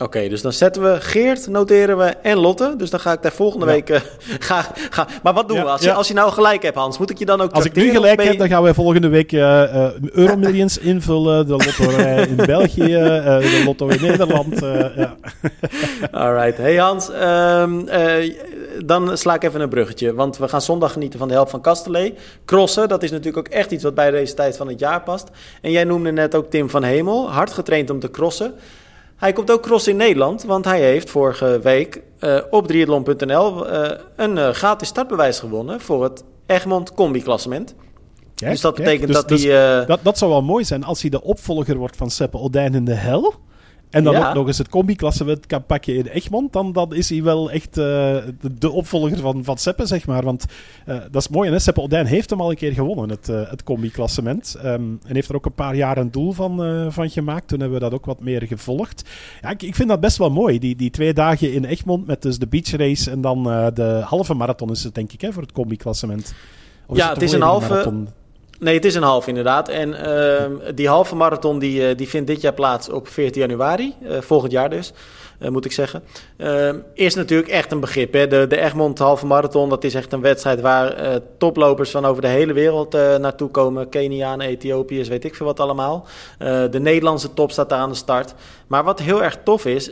[0.00, 2.74] Oké, okay, dus dan zetten we Geert, noteren we en Lotte.
[2.76, 3.72] Dus dan ga ik daar volgende ja.
[3.72, 3.90] week.
[3.90, 4.00] Uh,
[4.48, 5.06] ga, ga.
[5.22, 5.70] Maar wat doen ja, we?
[5.70, 5.90] Als, ja.
[5.90, 7.52] je, als je nou gelijk hebt, Hans, moet ik je dan ook.
[7.52, 11.46] Als ik nu gelijk heb, dan gaan wij volgende week uh, uh, Euromillions invullen.
[11.46, 14.58] De loterij in België, de lotto in Nederland.
[14.96, 15.16] ja.
[16.10, 16.56] Alright.
[16.56, 17.88] Hey Hans, um,
[18.84, 20.14] dan sla ik even een bruggetje.
[20.14, 22.18] Want we gaan zondag genieten van de helft van Castellet.
[22.44, 25.28] Crossen, dat is natuurlijk ook echt iets wat bij deze tijd van het jaar past.
[25.62, 28.54] En jij noemde net ook Tim van Hemel, hard getraind om te crossen.
[29.20, 33.90] Hij komt ook cross in Nederland, want hij heeft vorige week uh, op triathlon.nl uh,
[34.16, 37.74] een uh, gratis startbewijs gewonnen voor het Egmond Combi-klassement.
[38.34, 39.84] dus dat betekent dus, dat dus hij...
[39.86, 42.84] dat, dat zou wel mooi zijn als hij de opvolger wordt van Seppe Odijn in
[42.84, 43.34] de hel.
[43.90, 44.28] En dan ja.
[44.28, 46.52] ook nog eens het combi-klassement kan pakken in Egmond.
[46.52, 50.24] Dan, dan is hij wel echt uh, de, de, opvolger van, van Seppe, zeg maar.
[50.24, 50.44] Want
[50.88, 51.58] uh, dat is mooi, hè?
[51.58, 54.56] Seppe Odijn heeft hem al een keer gewonnen, het, uh, het combi-klassement.
[54.64, 57.48] Um, en heeft er ook een paar jaar een doel van, van gemaakt.
[57.48, 59.08] Toen hebben we dat ook wat meer gevolgd.
[59.42, 60.58] Ja, ik, ik vind dat best wel mooi.
[60.58, 63.42] Die, die twee dagen in Egmond met dus de beach race en dan
[63.74, 66.34] de halve marathon is het, denk ik, hè, voor het combi-klassement.
[66.92, 67.68] Ja, het, het is een halve...
[67.68, 68.08] Marathon?
[68.60, 69.68] Nee, het is een half inderdaad.
[69.68, 74.20] En uh, die halve marathon die, die vindt dit jaar plaats op 14 januari, uh,
[74.20, 74.92] volgend jaar dus,
[75.38, 76.02] uh, moet ik zeggen.
[76.94, 78.12] is natuurlijk echt een begrip.
[78.12, 78.26] Hè?
[78.26, 82.28] De, de Egmond halve marathon, dat is echt een wedstrijd waar toplopers van over de
[82.28, 83.88] hele wereld naartoe komen.
[83.88, 86.06] Kenianen, Ethiopiërs, weet ik veel wat allemaal.
[86.70, 88.34] de Nederlandse top staat daar aan de start.
[88.66, 89.90] Maar wat heel erg tof is,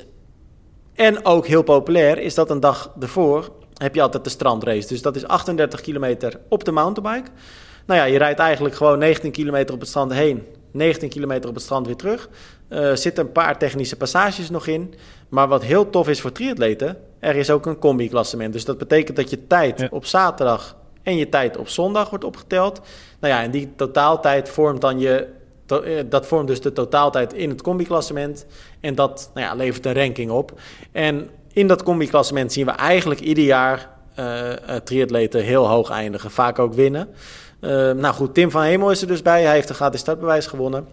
[0.94, 4.88] en ook heel populair, is dat een dag ervoor heb je altijd de strandrace.
[4.88, 7.30] Dus dat is 38 kilometer op de mountainbike.
[7.88, 11.54] Nou ja, je rijdt eigenlijk gewoon 19 kilometer op het strand heen, 19 kilometer op
[11.54, 12.28] het strand weer terug.
[12.68, 14.94] Er uh, zitten een paar technische passages nog in.
[15.28, 18.52] Maar wat heel tof is voor triatleten, er is ook een combi-klassement.
[18.52, 19.88] Dus dat betekent dat je tijd ja.
[19.90, 22.80] op zaterdag en je tijd op zondag wordt opgeteld.
[23.20, 25.36] Nou ja, en die totaaltijd vormt dan je...
[26.08, 28.46] Dat vormt dus de totaaltijd in het combi-klassement.
[28.80, 30.60] En dat nou ja, levert een ranking op.
[30.92, 34.52] En in dat combi-klassement zien we eigenlijk ieder jaar uh,
[34.84, 36.30] triatleten heel hoog eindigen.
[36.30, 37.08] Vaak ook winnen.
[37.60, 39.42] Uh, nou goed, Tim van Hemel is er dus bij.
[39.42, 40.86] Hij heeft een gratis startbewijs gewonnen.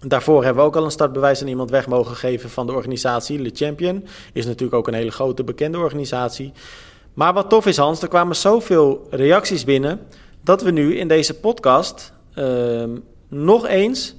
[0.00, 3.38] Daarvoor hebben we ook al een startbewijs aan iemand weg mogen geven van de organisatie.
[3.38, 6.52] Le Champion is natuurlijk ook een hele grote bekende organisatie.
[7.14, 10.00] Maar wat tof is, Hans, er kwamen zoveel reacties binnen
[10.44, 12.84] dat we nu in deze podcast uh,
[13.28, 14.14] nog eens,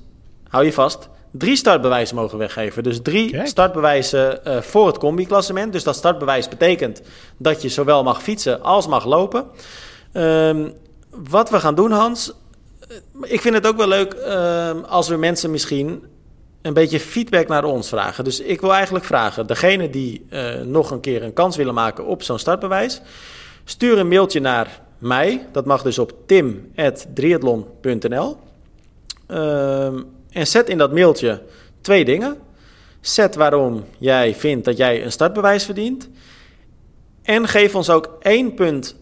[0.48, 2.84] hou je vast, drie startbewijzen mogen weggeven.
[2.84, 5.74] Dus drie startbewijzen uh, voor het combi-klassement.
[5.74, 7.02] Dus dat startbewijs betekent
[7.38, 9.46] dat je zowel mag fietsen als mag lopen.
[10.14, 10.74] Um,
[11.30, 12.34] wat we gaan doen, Hans.
[13.22, 16.04] Ik vind het ook wel leuk uh, als we mensen misschien
[16.62, 18.24] een beetje feedback naar ons vragen.
[18.24, 22.06] Dus ik wil eigenlijk vragen, degene die uh, nog een keer een kans willen maken
[22.06, 23.02] op zo'n startbewijs,
[23.64, 25.48] stuur een mailtje naar mij.
[25.52, 28.38] Dat mag dus op tim.triathlon.nl.
[29.28, 29.86] Uh,
[30.32, 31.42] en zet in dat mailtje
[31.82, 32.38] twee dingen.
[33.02, 36.10] Zet waarom jij vindt dat jij een startbewijs verdient.
[37.24, 38.96] En geef ons ook één punt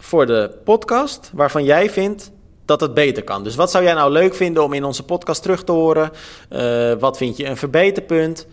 [0.00, 2.30] voor de podcast waarvan jij vindt
[2.64, 3.44] dat het beter kan.
[3.44, 6.10] Dus wat zou jij nou leuk vinden om in onze podcast terug te horen?
[6.50, 8.46] Uh, wat vind je een verbeterpunt?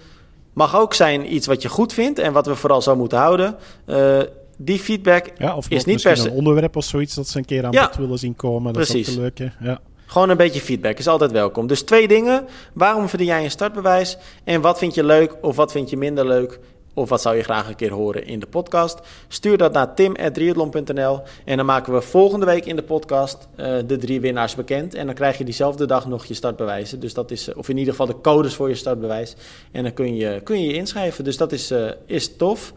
[0.53, 3.55] Mag ook zijn iets wat je goed vindt en wat we vooral zo moeten houden.
[3.85, 4.19] Uh,
[4.57, 6.29] die feedback ja, of is niet per se...
[6.29, 8.73] een onderwerp of zoiets dat ze een keer aan ja, bod willen zien komen.
[8.73, 9.07] Dat precies.
[9.07, 9.79] is ook leuk, ja.
[10.05, 11.67] Gewoon een beetje feedback is altijd welkom.
[11.67, 12.45] Dus twee dingen.
[12.73, 14.17] Waarom verdien jij een startbewijs?
[14.43, 16.59] En wat vind je leuk of wat vind je minder leuk?
[16.97, 18.99] Of wat zou je graag een keer horen in de podcast?
[19.27, 23.97] Stuur dat naar tim.triathlon.nl en dan maken we volgende week in de podcast uh, de
[23.97, 24.93] drie winnaars bekend.
[24.93, 26.99] En dan krijg je diezelfde dag nog je startbewijzen.
[26.99, 29.35] Dus dat is, of in ieder geval de codes voor je startbewijs.
[29.71, 31.23] En dan kun je kun je, je inschrijven.
[31.23, 32.73] Dus dat is, uh, is tof.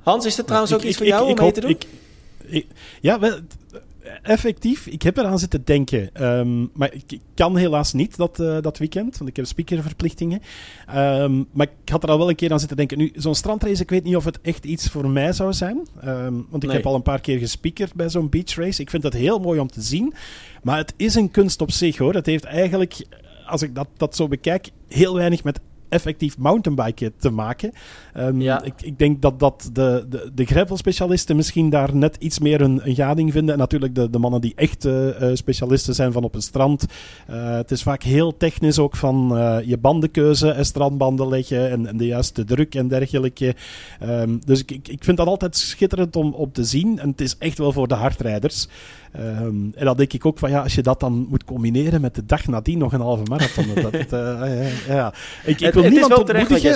[0.00, 1.78] Hans, is er trouwens ook iets voor jou om mee te doen?
[3.00, 3.38] ja, wel,
[4.22, 6.24] effectief, ik heb eraan zitten denken.
[6.24, 10.40] Um, maar ik, kan helaas niet dat, uh, dat weekend, want ik heb speakerverplichtingen.
[10.96, 12.98] Um, maar ik had er al wel een keer aan zitten denken.
[12.98, 15.76] Nu, zo'n strandrace, ik weet niet of het echt iets voor mij zou zijn.
[16.04, 16.76] Um, want ik nee.
[16.76, 18.82] heb al een paar keer gespiekerd bij zo'n beachrace.
[18.82, 20.14] Ik vind dat heel mooi om te zien.
[20.62, 22.14] Maar het is een kunst op zich hoor.
[22.14, 23.06] Het heeft eigenlijk,
[23.46, 27.72] als ik dat, dat zo bekijk, heel weinig met effectief mountainbiken te maken.
[28.16, 28.62] Um, ja.
[28.62, 32.80] ik, ik, denk dat, dat de, de, de gravel-specialisten misschien daar net iets meer een,
[32.88, 33.52] een gading vinden.
[33.52, 36.86] En natuurlijk de, de mannen die echt uh, specialisten zijn van op een strand.
[37.30, 39.16] Uh, het is vaak heel technisch ook van
[39.64, 43.54] je bandenkeuze en strandbanden leggen en, en, de juiste druk en dergelijke.
[44.02, 46.98] Um, dus ik, ik, ik vind dat altijd schitterend om, om te zien.
[46.98, 48.68] En het is echt wel voor de hardrijders.
[49.16, 52.14] Um, en dan denk ik ook van ja, als je dat dan moet combineren met
[52.14, 53.66] de dag nadien nog een halve marathon.
[53.74, 55.12] dat, uh, ja.
[55.44, 56.74] Ik, ik wil het, niemand ontmoedigen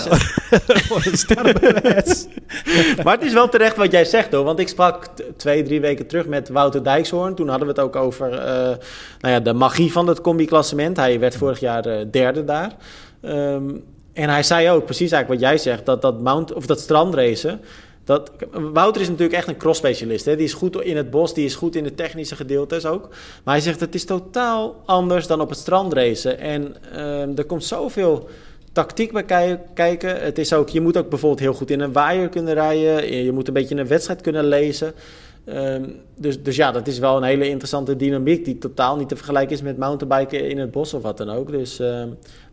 [0.89, 2.27] voor een sterrenbewijs.
[3.05, 4.45] maar het is wel terecht wat jij zegt hoor.
[4.45, 5.07] Want ik sprak
[5.37, 7.35] twee, drie weken terug met Wouter Dijkshoorn.
[7.35, 8.39] Toen hadden we het ook over uh,
[9.21, 10.97] nou ja, de magie van het combi-klassement.
[10.97, 12.73] Hij werd vorig jaar uh, derde daar.
[13.23, 15.87] Um, en hij zei ook precies eigenlijk wat jij zegt.
[15.87, 17.61] Dat, dat, mount, of dat strandracen
[18.05, 20.25] dat, Wouter is natuurlijk echt een cross-specialist.
[20.25, 23.09] Die is goed in het bos, die is goed in de technische gedeeltes ook.
[23.45, 26.39] Maar hij zegt het is totaal anders dan op het strand racen.
[26.39, 28.29] En uh, er komt zoveel
[28.73, 30.23] tactiek bij kijken.
[30.23, 33.25] Het is ook, je moet ook bijvoorbeeld heel goed in een waaier kunnen rijden.
[33.25, 34.95] Je moet een beetje een wedstrijd kunnen lezen.
[35.47, 39.17] Um, dus, dus ja, dat is wel een hele interessante dynamiek die totaal niet te
[39.17, 41.51] vergelijken is met mountainbiken in het bos of wat dan ook.
[41.51, 42.05] Dus, uh,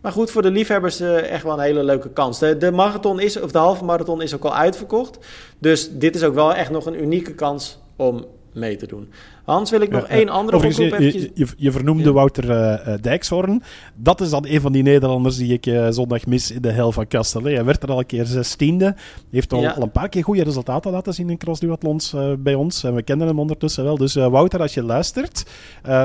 [0.01, 2.39] maar goed, voor de liefhebbers uh, echt wel een hele leuke kans.
[2.39, 5.17] De, marathon is, of de halve marathon is ook al uitverkocht.
[5.59, 9.11] Dus dit is ook wel echt nog een unieke kans om mee te doen.
[9.49, 12.11] Hans, wil ik nog één andere oproep je, je, je, vernoemde.
[12.11, 13.63] Wouter uh, Dijkshoorn.
[13.95, 16.91] Dat is dan een van die Nederlanders die ik uh, zondag mis in de hel
[16.91, 17.53] van Castellet.
[17.53, 18.95] Hij werd er al een keer zestiende.
[19.31, 22.83] Heeft al, al een paar keer goede resultaten laten zien in crossduathlons uh, bij ons.
[22.83, 23.97] En we kennen hem ondertussen wel.
[23.97, 25.43] Dus Wouter, als je luistert.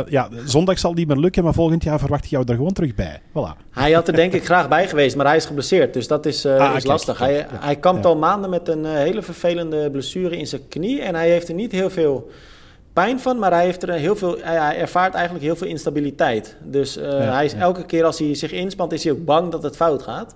[0.09, 2.95] ja, zondag zal die meer lukken, maar volgend jaar verwacht ik jou er gewoon terug
[2.95, 3.20] bij.
[3.28, 3.70] Voilà.
[3.70, 5.95] Hij had er denk ik graag bij geweest, maar hij is geblesseerd.
[5.95, 7.16] Dus dat is, ah, is kijk, lastig.
[7.16, 11.03] Kijk, hij, hij kampt al maanden met een hele vervelende blessure in zijn knie.
[11.03, 12.30] En hij heeft er niet heel veel
[12.95, 16.57] pijn van, maar hij, heeft er heel veel, hij ervaart eigenlijk heel veel instabiliteit.
[16.62, 17.59] Dus uh, ja, hij is ja.
[17.59, 20.34] elke keer als hij zich inspant, is hij ook bang dat het fout gaat.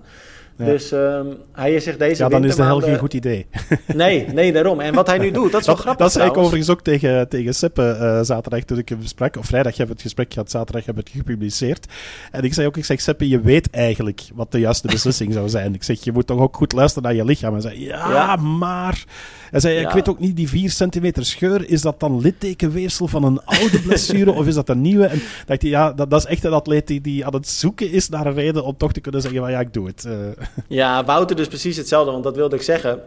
[0.59, 0.65] Ja.
[0.65, 3.45] Dus um, hij is zich deze Ja, dan is de hel geen goed idee.
[3.87, 4.79] Nee, nee, daarom.
[4.79, 6.81] En wat hij nu doet, dat is wel dat, grappig Dat zei ik overigens ook
[6.81, 9.37] tegen, tegen Seppe uh, zaterdag toen ik hem sprak.
[9.37, 11.85] Of vrijdag hebben we het gesprek gehad, zaterdag hebben we het gepubliceerd.
[12.31, 15.49] En ik zei ook, ik zeg Seppe, je weet eigenlijk wat de juiste beslissing zou
[15.49, 15.73] zijn.
[15.73, 17.55] Ik zeg, je moet toch ook goed luisteren naar je lichaam.
[17.55, 18.35] En zei, ja.
[18.35, 19.03] maar...
[19.51, 19.87] Hij zei, ja.
[19.87, 23.79] ik weet ook niet, die 4 centimeter scheur, is dat dan littekenweefsel van een oude
[23.79, 25.05] blessure of is dat een nieuwe?
[25.05, 27.91] En dacht hij, ja, dat, dat, is echt een atleet die, die aan het zoeken
[27.91, 30.05] is naar een reden om toch te kunnen zeggen van ja, ik doe het.
[30.07, 30.13] Uh.
[30.79, 32.99] Ja, Wouter dus precies hetzelfde, want dat wilde ik zeggen.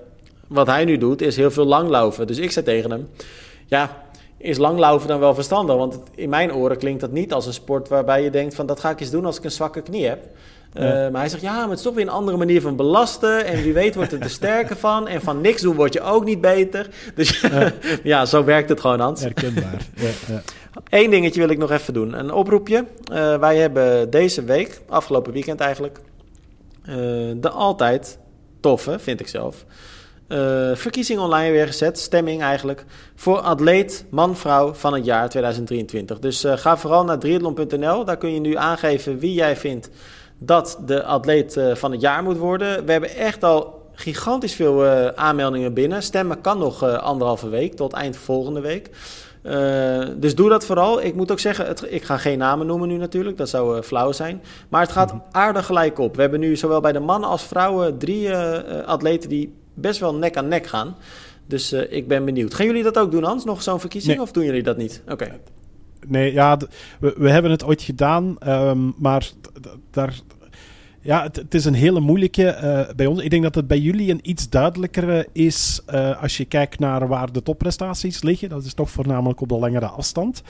[0.47, 2.27] Wat hij nu doet, is heel veel langlaufen.
[2.27, 3.09] Dus ik zei tegen hem,
[3.67, 4.05] ja,
[4.37, 5.77] is langlaufen dan wel verstandig.
[5.77, 8.81] Want in mijn oren klinkt dat niet als een sport waarbij je denkt van dat
[8.81, 10.29] ga ik eens doen als ik een zwakke knie heb.
[10.75, 13.45] Uh, maar hij zegt, ja, maar het is toch weer een andere manier van belasten.
[13.45, 15.09] En wie weet wordt het er sterker van.
[15.09, 16.89] En van niks doen word je ook niet beter.
[17.15, 17.45] Dus
[18.03, 19.21] ja, zo werkt het gewoon, Hans.
[19.21, 19.87] Herkenbaar.
[19.95, 20.43] ja, ja.
[20.89, 22.19] Eén dingetje wil ik nog even doen.
[22.19, 22.85] Een oproepje.
[23.13, 25.99] Uh, wij hebben deze week, afgelopen weekend eigenlijk...
[26.89, 26.95] Uh,
[27.37, 28.19] de altijd
[28.61, 29.65] toffe, vind ik zelf...
[30.75, 36.19] Verkiezing online weer gezet, stemming eigenlijk, voor atleet man-vrouw van het jaar 2023.
[36.19, 39.91] Dus ga vooral naar triathlon.nl, daar kun je nu aangeven wie jij vindt
[40.45, 42.85] dat de atleet uh, van het jaar moet worden.
[42.85, 46.03] We hebben echt al gigantisch veel aanmeldingen binnen.
[46.03, 48.91] Stemmen kan nog anderhalve week, tot eind volgende week.
[50.17, 51.03] dus doe dat vooral.
[51.03, 54.13] Ik moet ook zeggen, het, ik ga geen namen noemen nu natuurlijk, dat zou flauw
[54.13, 54.43] zijn.
[54.69, 56.15] Maar het gaat aardig gelijk op.
[56.15, 58.37] We hebben nu zowel bij de mannen als vrouwen drie
[58.87, 60.97] atleten die best wel nek aan nek gaan.
[61.47, 62.55] Dus ik ben benieuwd.
[62.55, 63.45] Gaan jullie dat ook doen, Hans?
[63.45, 64.15] Nog zo'n verkiezing?
[64.15, 64.23] Nee.
[64.23, 65.03] Of doen jullie dat niet?
[65.05, 65.13] Oké.
[65.13, 65.41] Okay.
[66.07, 66.57] Nee, ja,
[67.01, 69.31] we, we, hebben het ooit gedaan, um, maar
[69.91, 70.21] daar.
[71.03, 73.23] Ja, het, is een hele moeilijke uh, bij ons.
[73.23, 77.09] Ik denk dat het bij jullie een iets duidelijker is uh, als je kijkt naar
[77.09, 78.49] waar de topprestaties liggen.
[78.49, 80.43] Dat is toch voornamelijk op de langere afstand.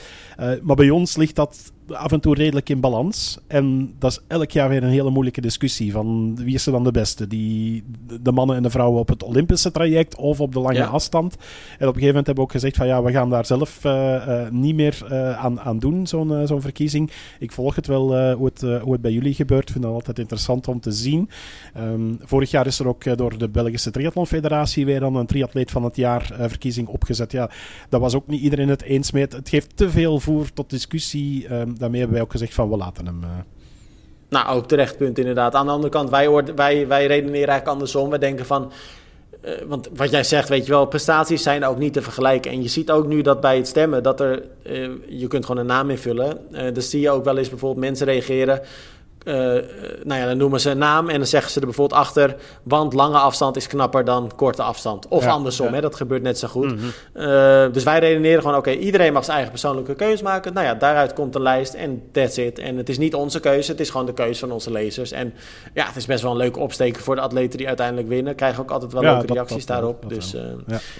[0.62, 3.38] maar bij ons ligt dat af en toe redelijk in balans.
[3.46, 5.92] En dat is elk jaar weer een hele moeilijke discussie.
[5.92, 7.26] Van wie is er dan de beste?
[7.26, 7.84] Die,
[8.22, 10.86] de mannen en de vrouwen op het Olympische traject of op de lange ja.
[10.86, 11.34] afstand.
[11.34, 11.44] En op
[11.80, 14.48] een gegeven moment hebben we ook gezegd van ja, we gaan daar zelf uh, uh,
[14.50, 17.10] niet meer uh, aan, aan doen, zo'n zo'n verkiezing.
[17.38, 19.66] Ik volg het wel hoe, het, hoe het bij jullie gebeurt.
[19.66, 21.30] Ik vind dat altijd interessant om te zien.
[21.78, 25.70] Um, vorig jaar is er ook door de Belgische Triathlon Federatie weer dan een triatleet
[25.70, 27.32] van het jaar verkiezing opgezet.
[27.32, 27.50] Ja,
[27.88, 29.22] dat was ook niet iedereen het eens mee.
[29.22, 31.54] Het, het geeft te veel voer tot discussie.
[31.54, 33.20] Um, daarmee hebben wij ook gezegd van we laten hem.
[33.22, 33.28] Uh...
[34.28, 35.54] Nou, ook terecht punt inderdaad.
[35.54, 38.10] Aan de andere kant, wij, wij, wij redeneren eigenlijk andersom.
[38.10, 38.72] We denken van,
[39.44, 42.50] uh, want wat jij zegt, weet je wel, prestaties zijn ook niet te vergelijken.
[42.50, 45.60] En je ziet ook nu dat bij het stemmen, dat er, uh, je kunt gewoon
[45.60, 46.38] een naam invullen.
[46.72, 48.60] dus zie je ook wel eens bijvoorbeeld mensen reageren.
[49.24, 49.34] Uh,
[50.04, 52.92] nou ja, dan noemen ze een naam en dan zeggen ze er bijvoorbeeld achter, want
[52.92, 55.08] lange afstand is knapper dan korte afstand.
[55.08, 55.72] Of ja, andersom, ja.
[55.72, 56.70] Hè, dat gebeurt net zo goed.
[56.70, 57.22] Mm -hmm.
[57.22, 60.52] uh, dus wij redeneren gewoon, oké, okay, iedereen mag zijn eigen persoonlijke keuze maken.
[60.52, 62.58] Nou ja, daaruit komt een lijst en that's it.
[62.58, 65.12] En het is niet onze keuze, het is gewoon de keuze van onze lezers.
[65.12, 65.34] En
[65.74, 68.34] ja, het is best wel een leuke opsteken voor de atleten die uiteindelijk winnen.
[68.34, 70.02] Krijgen ook altijd wel ja, leuke dat, reacties dat, daarop.
[70.02, 70.40] Dat, dus uh,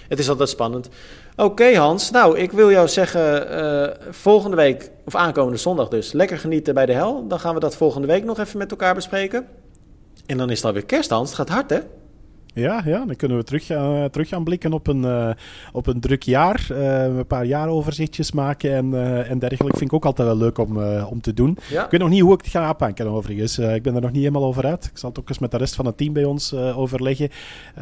[0.09, 0.89] het is altijd spannend.
[1.37, 6.39] Oké Hans, nou ik wil jou zeggen, uh, volgende week, of aankomende zondag dus, lekker
[6.39, 7.27] genieten bij de hel.
[7.29, 9.47] Dan gaan we dat volgende week nog even met elkaar bespreken.
[10.27, 11.79] En dan is het alweer kerst Hans, het gaat hard hè?
[12.55, 15.31] Ja, ja, dan kunnen we terug, uh, terug gaan blikken op een, uh,
[15.73, 16.67] op een druk jaar.
[16.71, 18.85] Uh, een paar jaaroverzichtjes maken en,
[19.29, 19.79] en dergelijke.
[19.79, 21.59] Vind ik ook altijd wel leuk om, om te doen.
[21.71, 21.85] Ja.
[21.85, 23.59] Ik weet nog niet hoe ik het ga aanpakken overigens.
[23.59, 24.85] ik ben er nog niet helemaal over uit.
[24.85, 27.29] Ik zal het ook eens met de rest van het team bij ons overleggen.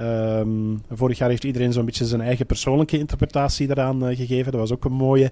[0.00, 4.52] Um, vorig jaar heeft iedereen zo'n beetje zijn eigen persoonlijke interpretatie daaraan gegeven.
[4.52, 5.30] Dat was ook een mooie.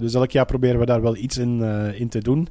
[0.00, 1.62] dus elk jaar proberen we daar wel iets in,
[1.94, 2.48] in te doen.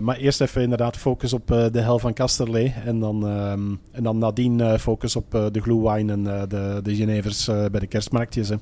[0.00, 2.74] maar eerst even inderdaad focus op de hel van Kasterlee.
[2.84, 6.94] En dan, um, en dan nadien focus op de glue wine en uh, de, de
[6.94, 8.48] Genevers uh, bij de kerstmarktjes.
[8.48, 8.56] Hè.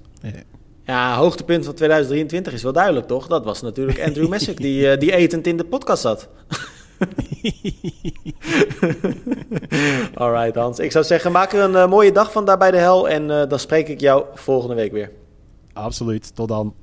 [0.84, 1.16] Ja.
[1.16, 3.26] hoogtepunt van 2023 is wel duidelijk, toch?
[3.26, 6.28] Dat was natuurlijk Andrew Messick, die, die etend in de podcast zat.
[10.14, 13.08] Alright Hans, ik zou zeggen maak er een mooie dag van daar bij de hel
[13.08, 15.10] en dan spreek ik jou volgende week weer.
[15.72, 16.74] Absoluut, tot dan.